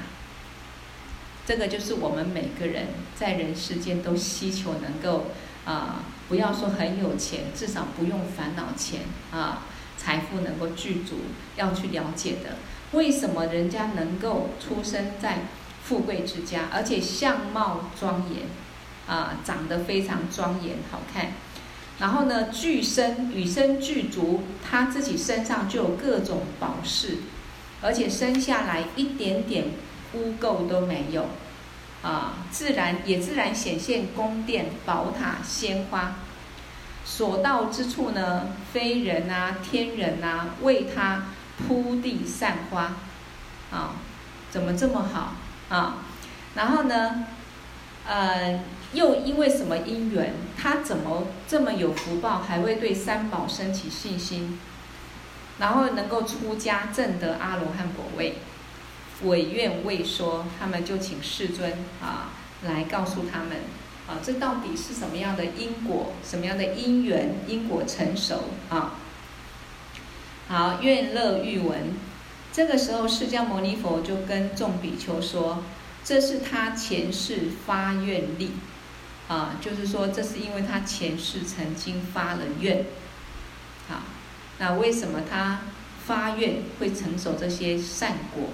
[1.46, 5.28] 这个就是我们每个人在人世间都希求能够
[5.64, 9.00] 啊，不要说很有钱，至少不用烦恼钱
[9.32, 9.62] 啊，
[9.96, 11.16] 财富能够具足，
[11.56, 12.56] 要去了解的。
[12.92, 15.40] 为什么人家能够出生在
[15.84, 18.42] 富贵之家，而且相貌庄严？
[19.06, 21.32] 啊，长得非常庄严好看，
[21.98, 27.16] 然后呢，具身与生俱足，他自己身上就有各种宝饰，
[27.80, 29.68] 而且生下来一点点
[30.12, 31.24] 污垢都没有，
[32.02, 36.14] 啊，自然也自然显现宫殿、宝塔、鲜花，
[37.04, 42.94] 所到之处呢，非人啊、天人啊，为他铺地散花，
[43.70, 43.96] 啊，
[44.50, 45.34] 怎么这么好
[45.68, 45.96] 啊？
[46.54, 47.24] 然后呢，
[48.06, 48.60] 呃。
[48.94, 54.58] 又因为什么因缘，他怎么这么有福报，还会对三宝升起信心，
[55.58, 58.38] 然后能够出家证得阿罗汉果位？
[59.24, 62.30] 委愿未说，他们就请世尊啊
[62.62, 63.58] 来告诉他们
[64.06, 68.94] 啊，这到底是什么样的因果，什么样的因缘，因果成熟啊？
[70.48, 71.94] 好，愿乐欲闻。
[72.52, 75.62] 这个时候，释迦牟尼佛就跟众比丘说
[76.02, 78.52] ：“这是他前世发愿力。”
[79.28, 82.86] 啊，就是说，这是因为他前世曾经发了愿，
[83.86, 84.00] 好，
[84.58, 85.60] 那为什么他
[86.06, 88.44] 发愿会成熟这些善果？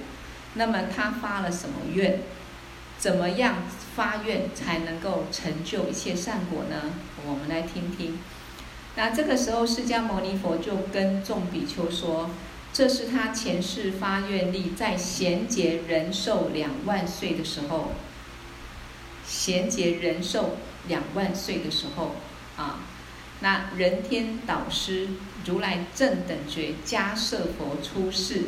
[0.55, 2.21] 那么他发了什么愿？
[2.99, 3.57] 怎么样
[3.97, 6.93] 发愿才能够成就一切善果呢？
[7.27, 8.19] 我们来听听。
[8.97, 12.31] 那这个时候，释迦牟尼佛就跟众比丘说
[12.73, 17.93] ：“这是他前世发愿力，在贤劫人寿两万岁的时候。”
[19.27, 22.15] 贤劫人寿两万岁的时候，
[22.57, 22.81] 啊，
[23.41, 25.09] 那人天导师
[25.45, 28.43] 如来正等觉迦叶佛出世，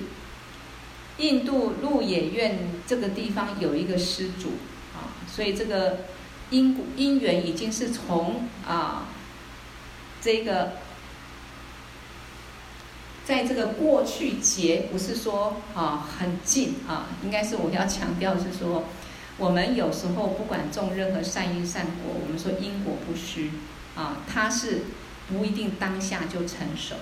[1.19, 4.53] 印度鹿野苑这个地方有一个施主，
[4.95, 5.99] 啊，所以这个
[6.51, 9.09] 因果因缘已经是从啊
[10.21, 10.73] 这个
[13.25, 18.85] 在这个过去劫，不是说啊很近啊，应该是我要强调是说。
[19.39, 23.51] 我们有时候不管种任何善因善果，我们说因果不虚，
[23.95, 24.85] 啊，它是
[25.29, 26.95] 不一定当下就成熟，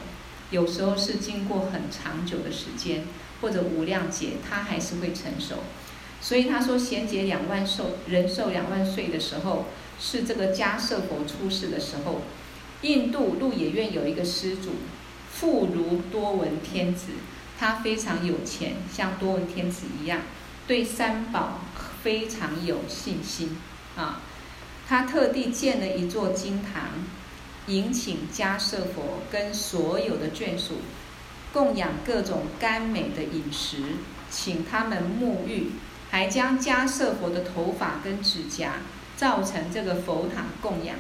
[0.54, 3.02] 有时候是经过很长久的时间，
[3.40, 5.56] 或者无量劫，它还是会成熟。
[6.20, 9.66] 所以他说贤劫两万寿，人寿两万岁的时候，
[9.98, 12.22] 是这个迦舍佛出世的时候。
[12.82, 14.74] 印度鹿野苑有一个施主，
[15.32, 17.08] 富如多闻天子，
[17.58, 20.20] 他非常有钱，像多闻天子一样，
[20.68, 21.60] 对三宝。
[22.04, 23.56] 非常有信心
[23.96, 24.20] 啊！
[24.86, 26.90] 他特地建了一座经堂，
[27.66, 30.78] 迎请迦舍佛跟所有的眷属
[31.52, 33.78] 供养各种甘美的饮食，
[34.30, 35.72] 请他们沐浴，
[36.10, 38.74] 还将迦舍佛的头发跟指甲
[39.16, 40.96] 造成这个佛塔供养。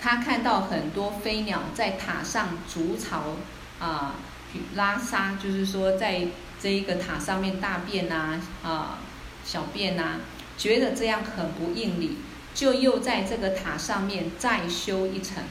[0.00, 3.36] 他看到很多飞鸟在塔上筑巢
[3.78, 4.14] 啊，
[4.74, 6.26] 拉撒，就是说在
[6.60, 8.98] 这一个塔上面大便呐啊。
[9.44, 10.20] 小便呐、啊，
[10.56, 12.18] 觉得这样很不应理，
[12.54, 15.44] 就又在这个塔上面再修一层，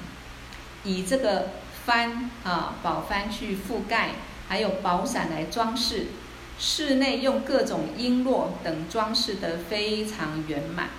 [0.83, 1.49] 以这个
[1.87, 4.11] 幡啊宝幡去覆盖，
[4.47, 6.07] 还有宝伞来装饰，
[6.59, 10.89] 室内用各种璎珞等装饰的非常圆满。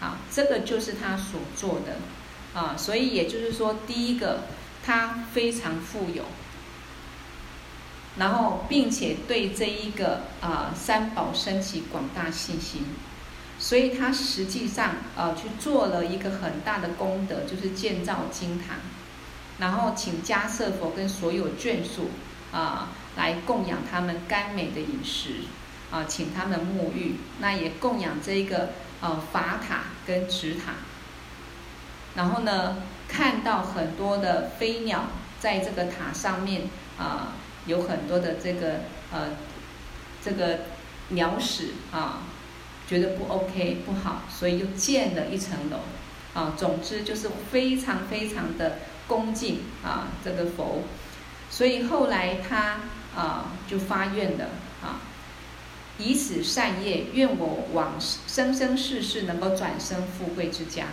[0.00, 1.98] 啊，这个就是他所做的
[2.58, 4.44] 啊，所以也就是说，第一个
[4.82, 6.24] 他非常富有。
[8.16, 12.84] 然后，并且对这一个啊三宝升起广大信心，
[13.60, 18.78] 所以他实际上啊去做了一个很大的功德，就是建造金堂，
[19.58, 22.10] 然后请迦叶佛跟所有眷属
[22.50, 25.42] 啊来供养他们甘美的饮食
[25.92, 28.70] 啊，请他们沐浴，那也供养这一个
[29.00, 30.72] 啊法塔跟只塔，
[32.16, 35.04] 然后呢，看到很多的飞鸟
[35.38, 36.62] 在这个塔上面
[36.98, 37.34] 啊。
[37.66, 38.80] 有很多的这个
[39.12, 39.36] 呃，
[40.24, 40.60] 这个
[41.10, 42.22] 鸟屎啊，
[42.90, 45.78] 觉得不 OK 不好，所以又建了一层楼
[46.34, 46.54] 啊。
[46.56, 50.82] 总之就是非常非常的恭敬啊，这个佛。
[51.48, 52.80] 所以后来他
[53.14, 54.46] 啊就发愿了
[54.82, 54.98] 啊，
[55.98, 60.86] 以此善业，愿我往生生世世能够转生富贵之家。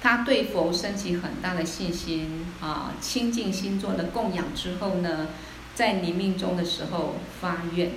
[0.00, 5.28] 他对佛升起很大的信心啊，清净心做了供养之后呢，
[5.74, 7.92] 在临命终的时候发愿，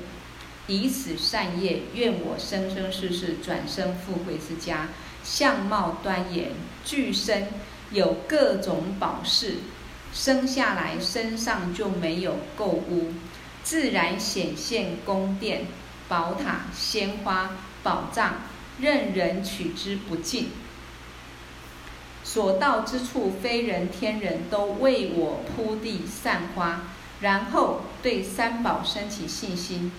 [0.68, 4.88] 以此善业，愿我生生世世转生富贵之家，
[5.24, 6.52] 相貌端严，
[6.84, 7.48] 具身
[7.92, 9.58] 有各种宝饰，
[10.12, 13.14] 生下来身上就没有垢污，
[13.64, 15.66] 自然显现宫殿、
[16.08, 17.52] 宝塔、鲜花、
[17.84, 18.38] 宝藏，
[18.80, 20.50] 任人取之不尽。
[22.24, 26.82] 所到之处，非人天人都为我铺地散花，
[27.22, 29.92] 然后对三宝升起信心，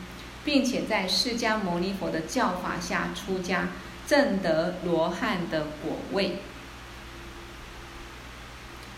[0.46, 3.68] 并且在释迦牟尼佛的教法下出家，
[4.06, 6.38] 证得罗汉的果位。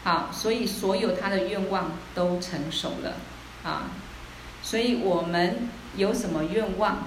[0.05, 3.17] 好，所以所有他的愿望都成熟了
[3.65, 3.91] 啊！
[4.63, 7.07] 所以我们有什么愿望？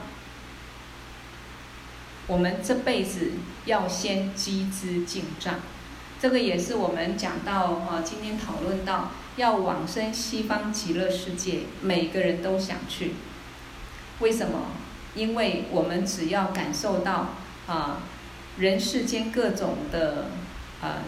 [2.25, 3.33] 我们这辈子
[3.65, 5.59] 要先积资净障。
[6.19, 13.13] 这个也是我们讲到啊，今天讨论到要往生西方极乐世界，每个人都想去。
[14.21, 14.67] 为什么？
[15.13, 17.31] 因为我们只要感受到
[17.67, 18.03] 啊，
[18.57, 20.27] 人世间各种的
[20.81, 21.03] 啊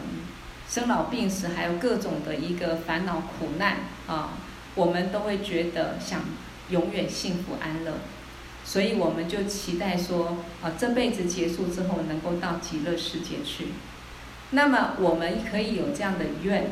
[0.67, 4.31] 生老病死，还有各种的一个烦恼苦难啊，
[4.75, 6.21] 我们都会觉得想
[6.69, 7.93] 永远幸福安乐，
[8.65, 13.67] 所以我们就期待说啊，这辈子结束之后能够到极乐世界去。
[14.49, 16.71] 那么我们可以有这样的愿，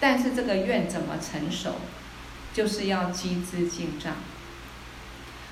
[0.00, 1.72] 但是这个愿怎么成熟？
[2.54, 4.14] 就是要积资净障。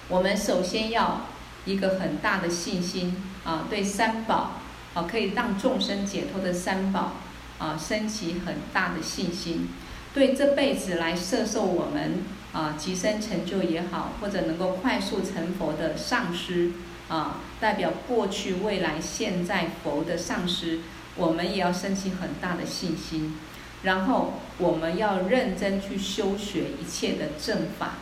[0.08, 1.22] 我们首先要
[1.64, 4.60] 一个很大的信心啊，对三宝
[4.94, 7.12] 啊可以让众生解脱的三宝
[7.58, 9.68] 啊，升起很大的信心。
[10.12, 16.72] 对这辈子来摄受我们啊，极深成就也好，或者能够快速成佛的上师
[17.08, 20.80] 啊，代表过去、未来、现在佛的上师。
[21.16, 23.38] 我们也要升起很大的信心，
[23.84, 27.98] 然后我们要认真去修学一切的正法，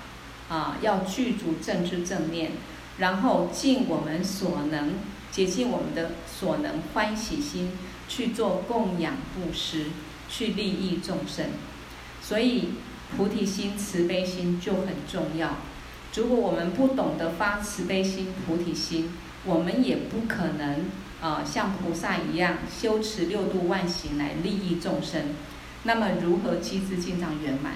[0.53, 2.51] 啊，要具足正知正念，
[2.99, 4.97] 然后尽我们所能，
[5.31, 7.73] 竭尽我们的所能，欢喜心
[8.07, 9.87] 去做供养布施，
[10.29, 11.47] 去利益众生。
[12.21, 12.69] 所以
[13.17, 15.57] 菩提心、慈悲心就很重要。
[16.15, 19.11] 如果我们不懂得发慈悲心、菩提心，
[19.47, 20.85] 我们也不可能。
[21.23, 25.35] 啊，像菩萨一样修持六度万行来利益众生，
[25.85, 27.75] 那么如何积资净障圆满？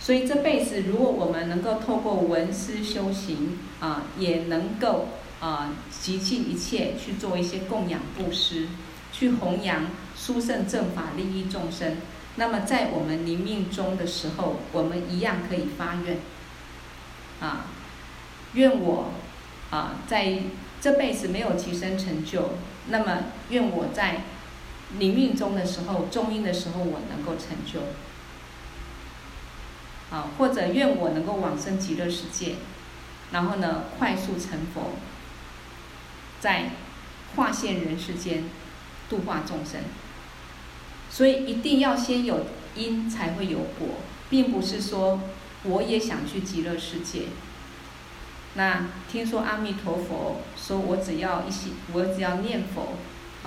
[0.00, 5.08] 所以这辈子，如果我们能够透过闻思修行啊，也能够
[5.40, 8.68] 啊极尽一切去做一些供养布施，
[9.12, 9.86] 去弘扬
[10.16, 11.98] 殊胜正法利益众生，
[12.36, 16.18] 那么在我们临命终的时候，我们一样可以发愿
[17.40, 17.66] 啊，
[18.54, 19.12] 愿我
[19.70, 20.38] 啊在。
[20.82, 22.52] 这辈子没有提升成就，
[22.88, 24.22] 那么愿我在
[24.98, 27.80] 临命终的时候，中阴的时候，我能够成就。
[30.10, 32.56] 啊，或者愿我能够往生极乐世界，
[33.32, 34.92] 然后呢，快速成佛，
[36.40, 36.70] 在
[37.36, 38.44] 化现人世间
[39.08, 39.80] 度化众生。
[41.08, 43.88] 所以一定要先有因，才会有果，
[44.28, 45.20] 并不是说
[45.64, 47.22] 我也想去极乐世界。
[48.54, 52.94] 那听说阿弥陀佛说，我只要一心，我只要念佛，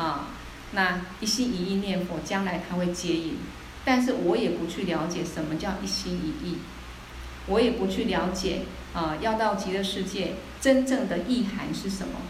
[0.01, 0.29] 啊，
[0.71, 3.37] 那一心一意念佛，将来他会接引。
[3.85, 6.57] 但是我也不去了解什么叫一心一意，
[7.47, 8.61] 我也不去了解
[8.93, 12.21] 啊，要到极乐世界真正的意涵是什么？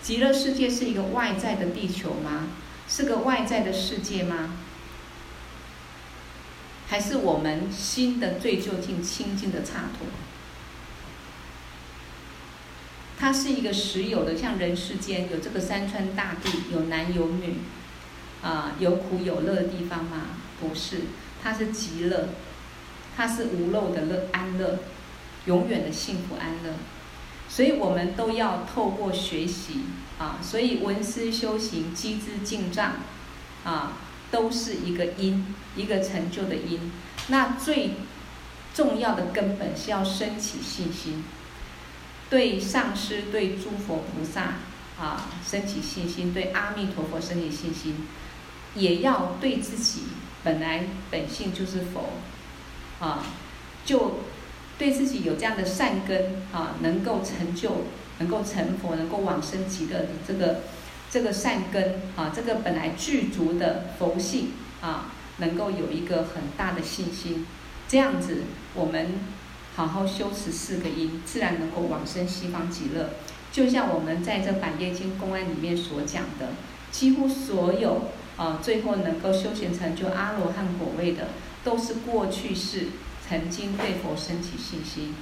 [0.00, 2.48] 极乐世界是一个外在的地球吗？
[2.88, 4.54] 是个外在的世界吗？
[6.86, 10.06] 还是我们心的最究竟清净的刹土？
[13.18, 17.54] 它是一个实有的，像人世间有这个山川大地，有男有女，
[18.42, 20.22] 啊，有苦有乐的地方吗？
[20.68, 21.02] 不是，
[21.42, 22.28] 它是极乐，
[23.16, 24.78] 它是无漏的乐安乐，
[25.46, 26.74] 永远的幸福安乐。
[27.48, 29.82] 所以我们都要透过学习
[30.18, 32.94] 啊，所以闻思修行、积资净障，
[33.64, 33.92] 啊，
[34.30, 36.90] 都是一个因，一个成就的因。
[37.28, 37.90] 那最
[38.74, 41.22] 重要的根本是要升起信心。
[42.30, 44.54] 对上师、对诸佛菩萨
[44.98, 48.06] 啊，升起信心；对阿弥陀佛升起信心，
[48.74, 50.04] 也要对自己
[50.44, 52.10] 本来本性就是佛
[53.00, 53.24] 啊，
[53.84, 54.20] 就
[54.78, 57.86] 对自己有这样的善根啊，能够成就、
[58.18, 60.60] 能够成佛、能够往生极乐的这个
[61.10, 67.46] 这个善根啊，这个本来具足的佛性啊，能够有一个很大的信心，
[67.88, 68.42] 这样子
[68.74, 69.34] 我们。
[69.76, 73.10] 好好修持四个因，自然能够往生西方极乐。
[73.50, 76.50] 就像我们在这《百业经公案》里面所讲的，
[76.92, 78.02] 几乎所有
[78.36, 81.28] 啊，最后能够修行成就阿罗汉果位的，
[81.62, 82.88] 都是过去世
[83.28, 85.14] 曾经对佛升起信心，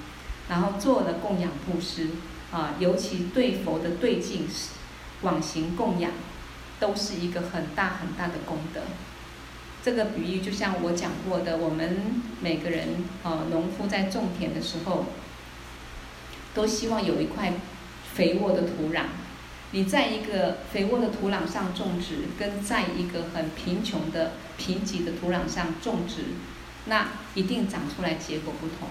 [0.49, 2.09] 然后做了供养布施
[2.51, 4.47] 啊，尤其对佛的对境
[5.23, 6.11] 往行供养，
[6.81, 8.81] 都是一个很大很大的功德。
[9.85, 12.89] 这个比喻就像我讲过的，我们每个人
[13.23, 15.07] 啊，农夫在种田的时候，
[16.55, 17.53] 都希望有一块
[18.15, 19.03] 肥沃的土壤。
[19.73, 26.25] 你在一个肥沃的土壤上种植，跟在一个很贫穷的贫瘠的土壤上种植，
[26.87, 28.89] 那一定长出来结果不同。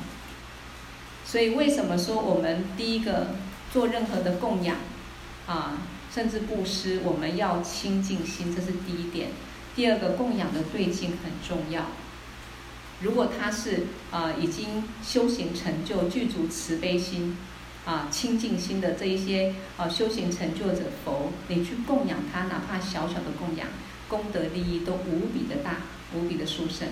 [1.23, 3.35] 所以为什么说我们第一个
[3.71, 4.75] 做任何的供养
[5.45, 5.77] 啊，
[6.11, 9.29] 甚至布施，我们要清净心，这是第一点。
[9.75, 11.85] 第二个供养的对境很重要。
[13.01, 17.37] 如果他是啊、呃、已经修行成就、具足慈悲心
[17.85, 23.67] 啊、清净心的这一些啊、修行成就者佛，你去供养他，哪怕小小的供养，
[24.07, 25.77] 功德利益都无比的大，
[26.13, 26.87] 无比的殊胜。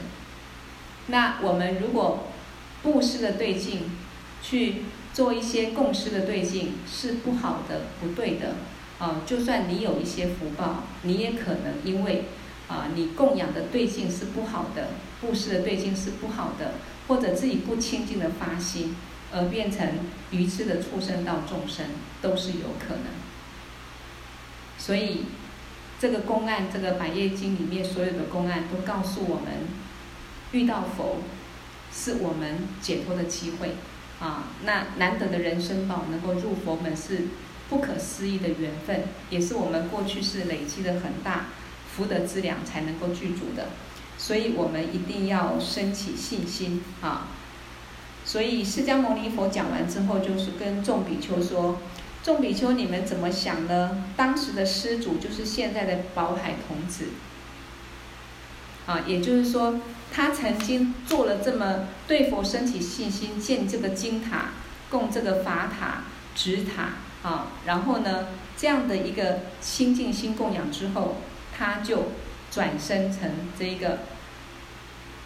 [1.08, 2.28] 那我们如果
[2.84, 3.92] 布施的对境，
[4.42, 4.84] 去
[5.14, 8.56] 做一些供施的对境是不好的、不对的
[8.98, 12.26] 啊、就算你有一些福报，你也可能因为。
[12.70, 16.74] 啊，你供养的对境是不好的，布施的对境是不好的，
[17.08, 18.96] 或者自己不清净的发心，
[19.32, 19.88] 而变成
[20.32, 21.86] 愚痴的畜生道众生，
[22.22, 23.06] 都是有可能。
[24.78, 25.26] 所以，
[26.00, 29.68] 这个公案，这个百业经里面所有的公案，都告诉我们，
[30.52, 31.18] 遇到佛，
[31.94, 33.76] 是我们解脱的机会。
[34.20, 37.28] 啊，那难得的人生宝，能够入佛门，是
[37.70, 41.46] 不可思议的缘分，也是我们过去是累积的很大。
[41.96, 43.70] 福德资粮才能够具足的，
[44.18, 47.28] 所以我们一定要升起信心啊！
[48.30, 51.80] 所以释迦牟尼佛讲完之后，就是跟众比丘说
[52.22, 54.06] ：“众比丘，你们怎么想呢？
[54.16, 57.06] 当时的施主就是现在的宝海童子
[58.86, 59.80] 啊，也就是说，
[60.14, 64.52] 他曾经做了这么对佛升起信心，建这个金塔，
[64.92, 66.04] 供这个法塔、
[66.36, 71.16] 直塔啊，然后呢，这样的一个清净心供养之后。”
[71.58, 72.14] 他就
[72.50, 73.98] 转生成这一个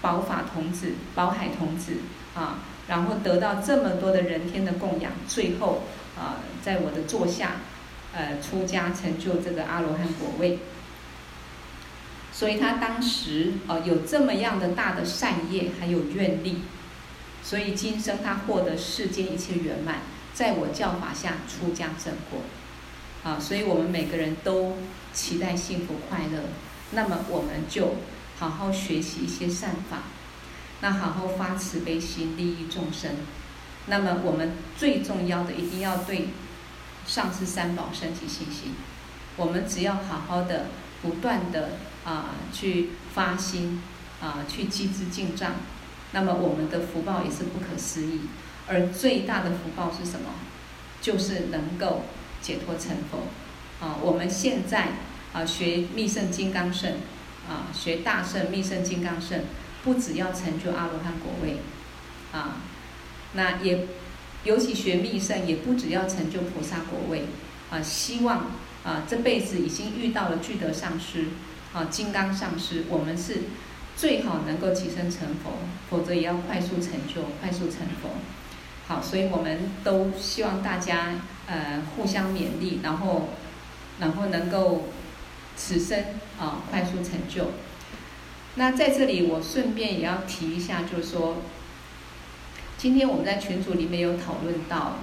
[0.01, 1.97] 宝法童子、宝海童子
[2.33, 5.83] 啊，然后得到这么多的人天的供养，最后
[6.17, 7.57] 啊，在我的座下，
[8.13, 10.59] 呃，出家成就这个阿罗汉果位。
[12.31, 16.63] 所以他当时啊，有这么样的大的善业，还有愿力，
[17.43, 20.01] 所以今生他获得世间一切圆满，
[20.33, 22.41] 在我教法下出家正果。
[23.23, 24.77] 啊，所以我们每个人都
[25.13, 26.41] 期待幸福快乐，
[26.91, 27.95] 那么我们就
[28.37, 29.99] 好好学习一些善法，
[30.83, 33.11] 那好好发慈悲心，利益众生。
[33.85, 36.27] 那么我们最重要的，一定要对
[37.07, 38.73] 上师三宝升起信心。
[39.37, 40.65] 我们只要好好的、
[41.01, 41.69] 不断的
[42.03, 43.81] 啊去发心
[44.21, 45.53] 啊去积资净障，
[46.11, 48.23] 那么我们的福报也是不可思议。
[48.67, 50.31] 而最大的福报是什么？
[51.01, 52.03] 就是能够。
[52.43, 53.19] 解脱成佛，
[53.79, 54.89] 啊，我们现在
[55.31, 56.95] 啊学密圣金刚圣，
[57.47, 59.45] 啊学大圣密圣金刚圣，
[59.83, 61.57] 不只要成就阿罗汉果位，
[62.31, 62.57] 啊，
[63.33, 63.87] 那也
[64.43, 67.25] 尤其学密乘也不只要成就菩萨果位，
[67.69, 68.51] 啊，希望
[68.83, 71.25] 啊这辈子已经遇到了具德上师，
[71.73, 73.41] 啊金刚上师，我们是
[73.95, 75.51] 最好能够起身成佛，
[75.89, 78.09] 否则也要快速成就，快速成佛。
[78.87, 81.15] 好，所以我们都希望大家
[81.47, 83.29] 呃互相勉励，然后
[83.99, 84.89] 然后能够
[85.55, 86.03] 此生
[86.39, 87.51] 啊快速成就。
[88.55, 91.37] 那在这里我顺便也要提一下，就是说，
[92.77, 94.97] 今天我们在群组里面有讨论到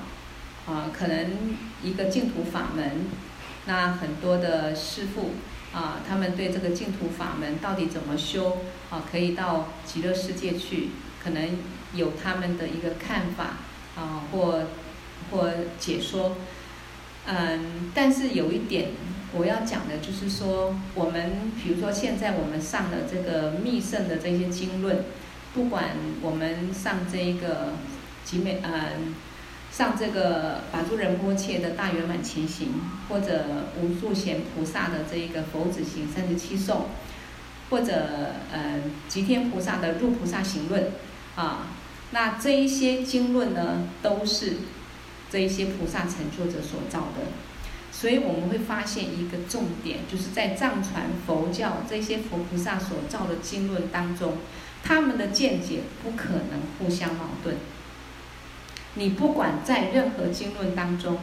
[0.66, 3.06] 啊，可能一个净土法门，
[3.66, 5.30] 那很多的师父
[5.72, 8.58] 啊，他们对这个净土法门到底怎么修
[8.90, 10.90] 啊，可以到极乐世界去，
[11.22, 11.58] 可能
[11.94, 13.56] 有他们的一个看法。
[13.96, 14.62] 啊，或
[15.30, 16.36] 或解说，
[17.26, 18.90] 嗯，但是有一点
[19.32, 25.04] 我要讲的就是说，我们比如说现在我们上的这个密乘的这些经论，
[25.54, 27.74] 不管我们上这一个
[28.24, 29.14] 集美，嗯，
[29.70, 32.68] 上这个法住仁波切的大圆满前行，
[33.08, 33.44] 或者
[33.80, 36.86] 无数贤菩萨的这一个佛子行三十七颂，
[37.70, 37.92] 或者
[38.52, 40.90] 呃吉天菩萨的入菩萨行论，
[41.36, 41.68] 啊。
[42.12, 44.54] 那这一些经论呢，都是
[45.30, 47.22] 这一些菩萨成就者所造的，
[48.00, 54.38] 所以我们会发现一个重点，就是在藏传佛教这些佛菩萨所造的经论当中，
[54.82, 57.56] 他们的见解不可能互相矛盾。
[58.94, 61.18] 你不管在任何经论当中，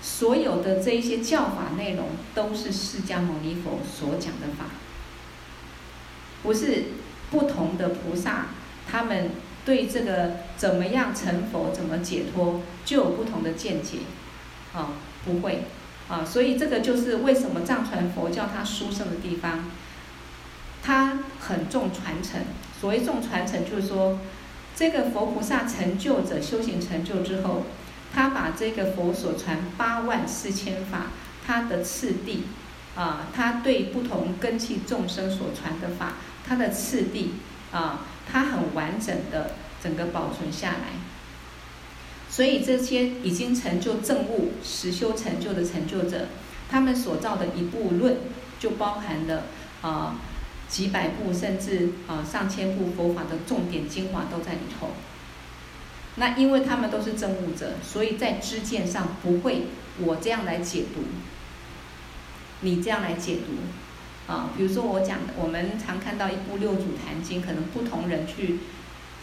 [0.00, 4.66] 所有的这一些教法内容，都是释迦牟尼佛所讲的法，
[6.44, 6.84] 不是
[7.32, 8.46] 不同的菩萨。
[8.88, 9.32] 他们
[9.64, 13.98] 对这个怎么样成佛、怎么解脱，就有不同的见解，
[14.72, 14.90] 啊，
[15.24, 15.64] 不会，
[16.08, 19.64] 啊，所以这个就是为什么藏传佛教它殊胜的地方，
[20.82, 22.40] 它很重传承。
[22.80, 24.18] 所谓重传承，就是说，
[24.74, 27.64] 这个佛菩萨成就者修行成就之后，
[28.14, 31.06] 他把这个佛所传八万四千法，
[31.46, 32.44] 它的次第，
[32.94, 36.14] 啊，他对不同根器众生所传的法，
[36.46, 37.34] 它的次第，
[37.70, 38.00] 啊。
[38.30, 39.50] 它很完整的
[39.82, 40.94] 整个保存下来，
[42.34, 46.28] 所以这些已经成就证悟、实修成就的成就者，
[46.70, 48.16] 他们所造的一部论，
[48.58, 49.42] 就包含了
[49.82, 50.18] 啊、
[50.66, 54.92] 几百部甚至啊、上千部佛法的重点精华都在里头。
[56.16, 59.64] 那因为他们都是证悟者，所以在知见上不会
[59.98, 61.02] 我这样来解读，
[62.62, 64.32] 你这样来解读。
[64.32, 68.60] 啊，比如说我讲的，我们常看到一部《六祖坛经》，可能不同人去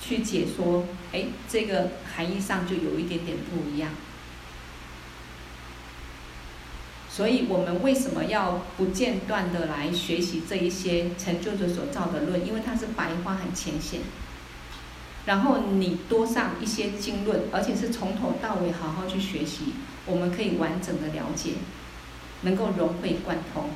[0.01, 3.91] 去解说，哎，这个含义上就有一点点不一样。
[7.09, 12.47] 所以我们为什么要不间断的来学习这一些成就者所造的论？
[12.47, 13.99] 因为它是白话很浅显，
[15.25, 19.73] 然后你多上一些经论，而且是从头到尾好好去学习，
[20.05, 21.55] 我们可以完整的了解，
[22.43, 23.71] 能够融会贯通。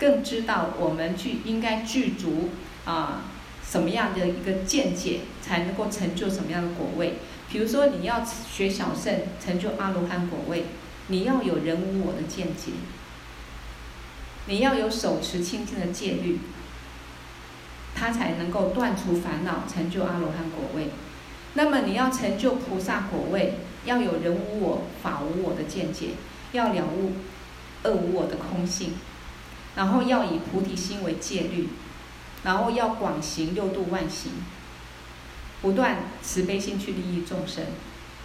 [0.00, 2.48] 更知道我们去应该具足
[2.86, 3.22] 啊
[3.70, 7.18] 什么样的一个见解，才能够成就什么样的果位。
[7.48, 10.64] 比如说你要学小圣，成就阿罗汉果位，
[11.06, 12.72] 你要有人无我的见解，
[14.46, 16.40] 你要有手持清净的戒律，
[17.94, 20.88] 他才能够断除烦恼，成就阿罗汉果位。
[21.54, 23.54] 那么你要成就菩萨果位，
[23.84, 26.10] 要有人无我、法无我的见解，
[26.52, 27.12] 要了悟
[27.84, 28.94] 二无我的空性。
[29.76, 31.68] 然后要以菩提心为戒律，
[32.44, 34.32] 然后要广行六度万行，
[35.60, 37.64] 不断慈悲心去利益众生，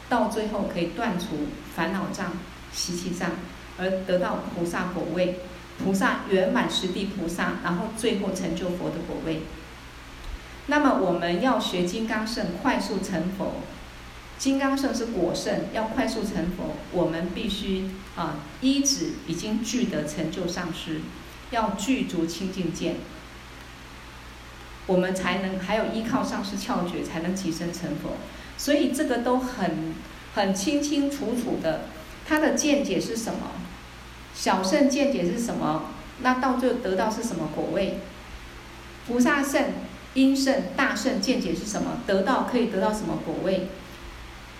[0.07, 2.31] 到最后可以断除烦恼障、
[2.71, 3.31] 习气障，
[3.77, 5.41] 而得到菩萨果位，
[5.83, 9.41] 菩萨圆满十地菩萨，然后最后成就佛的果位。
[10.67, 13.55] 那么我们要学金刚圣，快速成佛。
[14.37, 21.01] 金刚圣是果圣，要快速成佛，我们必须啊依止已经具得成就上师。
[21.51, 22.95] 要具足清净见，
[24.87, 28.11] 我们才能还有依靠上师窍诀，才能起生成佛。
[28.57, 29.93] 所以这个都很
[30.33, 31.81] 很清清楚楚的，
[32.27, 33.51] 他的见解是什么？
[34.33, 35.91] 小圣见解是什么？
[36.21, 37.99] 那到最后得到是什么果位？
[39.07, 39.65] 菩萨圣、
[40.13, 41.99] 音圣、大圣见解是什么？
[42.05, 43.67] 得到可以得到什么果位？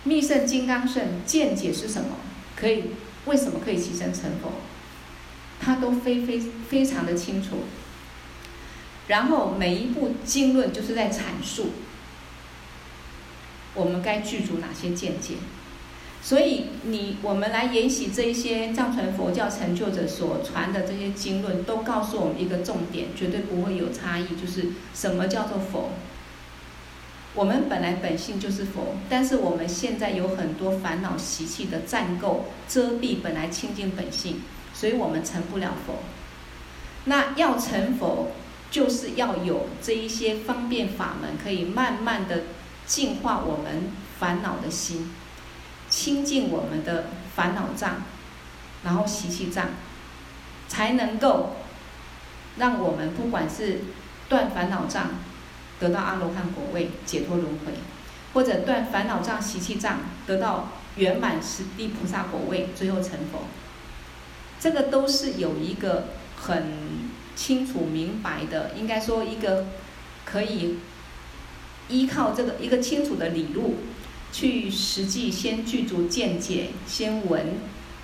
[0.03, 2.17] 密圣、金刚圣见解是什么？
[2.55, 2.85] 可以
[3.25, 4.51] 为什么可以即生成佛？
[5.59, 7.57] 他都非非非常的清楚，
[9.07, 11.71] 然后每一部经论就是在阐述
[13.73, 15.35] 我们该具足哪些见解，
[16.21, 25.91] 所以你我们来研习这一些藏传佛教成就者所传的这些经论，都告诉我们一个重点，绝对不会有差异，就是什么叫做佛。
[27.33, 34.41] 我们本来本性就是佛，但是我们现在有很多烦恼习气的占垢遮蔽本来清净本性。
[34.73, 35.99] 所以我们成不了佛。
[37.05, 38.33] 那要成佛，
[38.71, 42.43] 就是要有这一些方便法门，可以慢慢的
[42.85, 45.13] 净化我们烦恼的心，
[45.89, 47.05] 清净我们的
[47.35, 48.03] 烦恼障，
[48.83, 49.67] 然后习气障，
[50.67, 51.55] 才能够
[52.57, 53.81] 让我们不管是
[54.27, 55.09] 断烦恼障，
[55.79, 57.73] 得到阿罗汉果位，解脱轮回，
[58.33, 63.45] 或者断烦恼障、习气障，得到圆满十地菩萨果位，最后成佛。
[64.59, 66.05] 这个都是有一个
[66.35, 69.65] 很清楚明白的，应该说一个
[70.23, 70.77] 可以
[71.89, 73.75] 依靠这个一个清楚的理路，
[74.31, 77.59] 去实际先具足见解，先闻，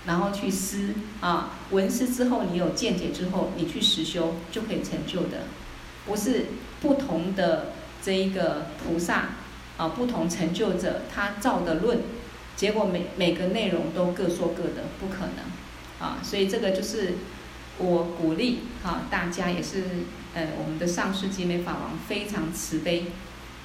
[0.05, 5.43] 然后去思啊，闻思之后你有见解之后，你去实修就可以成就的，
[6.05, 6.47] 不是
[6.81, 9.29] 不同的这一个菩萨
[9.77, 11.99] 啊，不同成就者他造的论，
[12.55, 15.45] 结果每每个内容都各说各的，不可能。
[15.99, 17.13] 啊，所以这个就是
[17.81, 19.83] 我鼓励哈大家，也是
[20.33, 23.05] 呃我们的上师集美法王非常慈悲，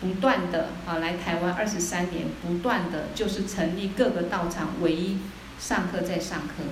[0.00, 5.18] 不断的啊来台湾二十三年，不断的就是成立各个道场，唯一
[5.58, 6.64] 上课在上课，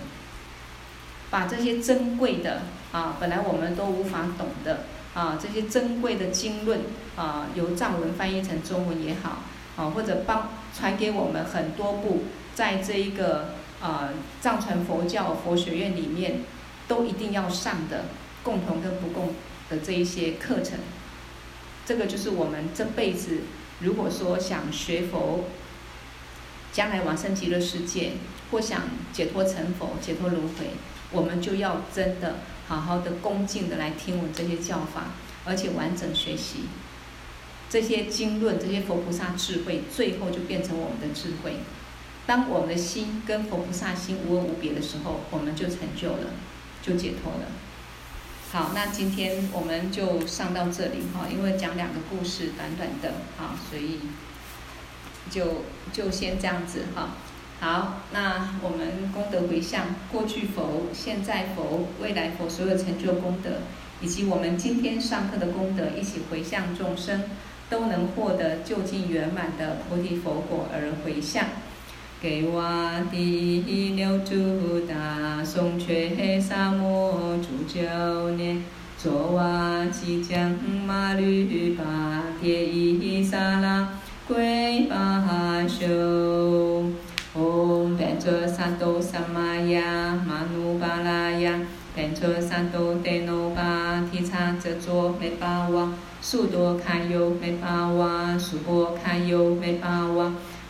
[1.30, 4.84] 把这些珍贵的啊本来我们都无法懂的
[5.14, 6.80] 啊这些珍贵的经论
[7.16, 9.42] 啊由藏文翻译成中文也好
[9.76, 12.24] 啊或者帮传给我们很多部
[12.54, 13.54] 在这一个。
[13.82, 14.08] 啊，
[14.40, 16.40] 藏传佛教佛学院里面
[16.88, 18.04] 都一定要上的
[18.42, 19.34] 共同跟不共
[19.70, 20.78] 的这一些课程，
[21.86, 23.40] 这个就是我们这辈子
[23.80, 25.44] 如果说想学佛，
[26.72, 28.12] 将来往生极乐世界，
[28.50, 28.82] 或想
[29.12, 30.70] 解脱成佛、解脱轮回，
[31.10, 32.36] 我们就要真的
[32.68, 35.12] 好好的恭敬的来听闻这些教法，
[35.44, 36.64] 而且完整学习
[37.70, 41.56] 这些经论、这些佛菩萨智慧，最后就变成我们的智慧。
[42.26, 46.30] 当我们的心跟佛菩萨心无二无别的时候，我们就成就了，
[46.84, 47.46] 就解脱了。
[48.52, 54.00] 好，那今天我们就上到这里哈，因为讲两个故事，短短的哈，所以
[55.30, 57.16] 就就先这样子哈。
[57.60, 63.62] 好，那我们功德回向，过去佛、现在佛、未来佛所有成就功德，
[64.00, 67.24] 以及我们今天上课的功德，一起回向众生，
[67.70, 71.46] 都能获得究竟圆满的菩提佛果而回向。
[72.24, 72.62] 给我
[73.12, 78.62] 的六祖大宋却萨摩主教念，
[78.98, 80.56] 卓瓦吉将
[80.86, 81.84] 马律巴
[82.40, 83.90] 铁伊萨拉
[84.26, 86.84] 归巴修。
[87.36, 91.60] 唵班卓萨埵萨玛呀玛努巴拉呀，
[91.94, 92.94] 班卓萨埵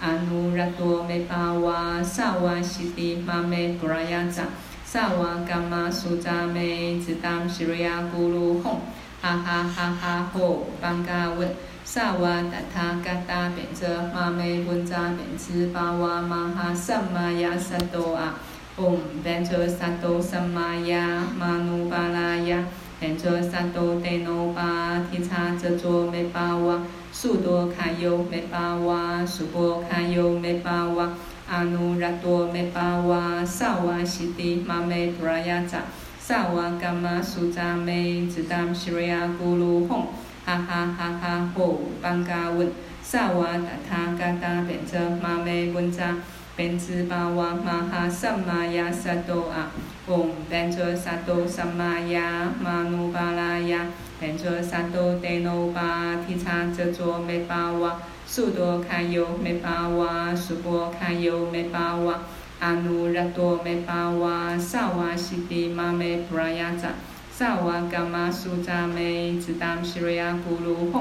[0.04, 4.42] 阿努拉多梅巴瓦萨瓦西迪玛梅布拉亚扎
[4.84, 8.80] 萨瓦嘎玛苏扎梅只当西瑞亚咕噜哄，
[9.22, 11.48] 哈哈哈哈吼，班嘎问。
[11.86, 18.34] 萨瓦达他嘎达贝遮玛梅温扎贝兹巴瓦玛哈萨玛雅萨多啊，
[18.76, 22.62] 嗡贝遮萨多萨玛雅玛努巴拉雅
[23.00, 26.82] 贝遮萨多德诺巴提查哲卓梅巴瓦。
[27.24, 29.24] 则萨多德耨巴提叉遮卓梅巴哇。
[29.24, 31.08] 速多堪尤梅巴哇，速波堪尤梅巴哇，
[31.48, 35.84] 阿努拉多梅巴哇，萨瓦西迪玛梅布拉雅扎，
[36.18, 40.04] 萨瓦伽玛苏扎梅，只当西瑞亚咕噜吽，
[40.44, 42.70] 哈哈哈哈吼，班嘎文，
[43.02, 46.16] 萨瓦达他嘎达变则玛梅文扎，
[46.54, 49.70] 变兹巴哇玛哈萨玛亚萨多啊，
[50.06, 53.86] 唵变则萨多萨玛亚玛努巴拉雅。
[54.24, 62.20] 变作萨多德耨巴提叉遮卓梅巴哇，速多堪尤梅巴哇，速波堪尤梅巴哇，
[62.58, 66.88] 阿努热多梅巴哇，萨瓦西迪玛梅普拉雅扎，
[67.30, 71.00] 萨瓦伽玛苏扎梅，只当西瑞亚咕噜吽，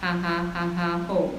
[0.00, 1.34] 哈哈哈哈吼，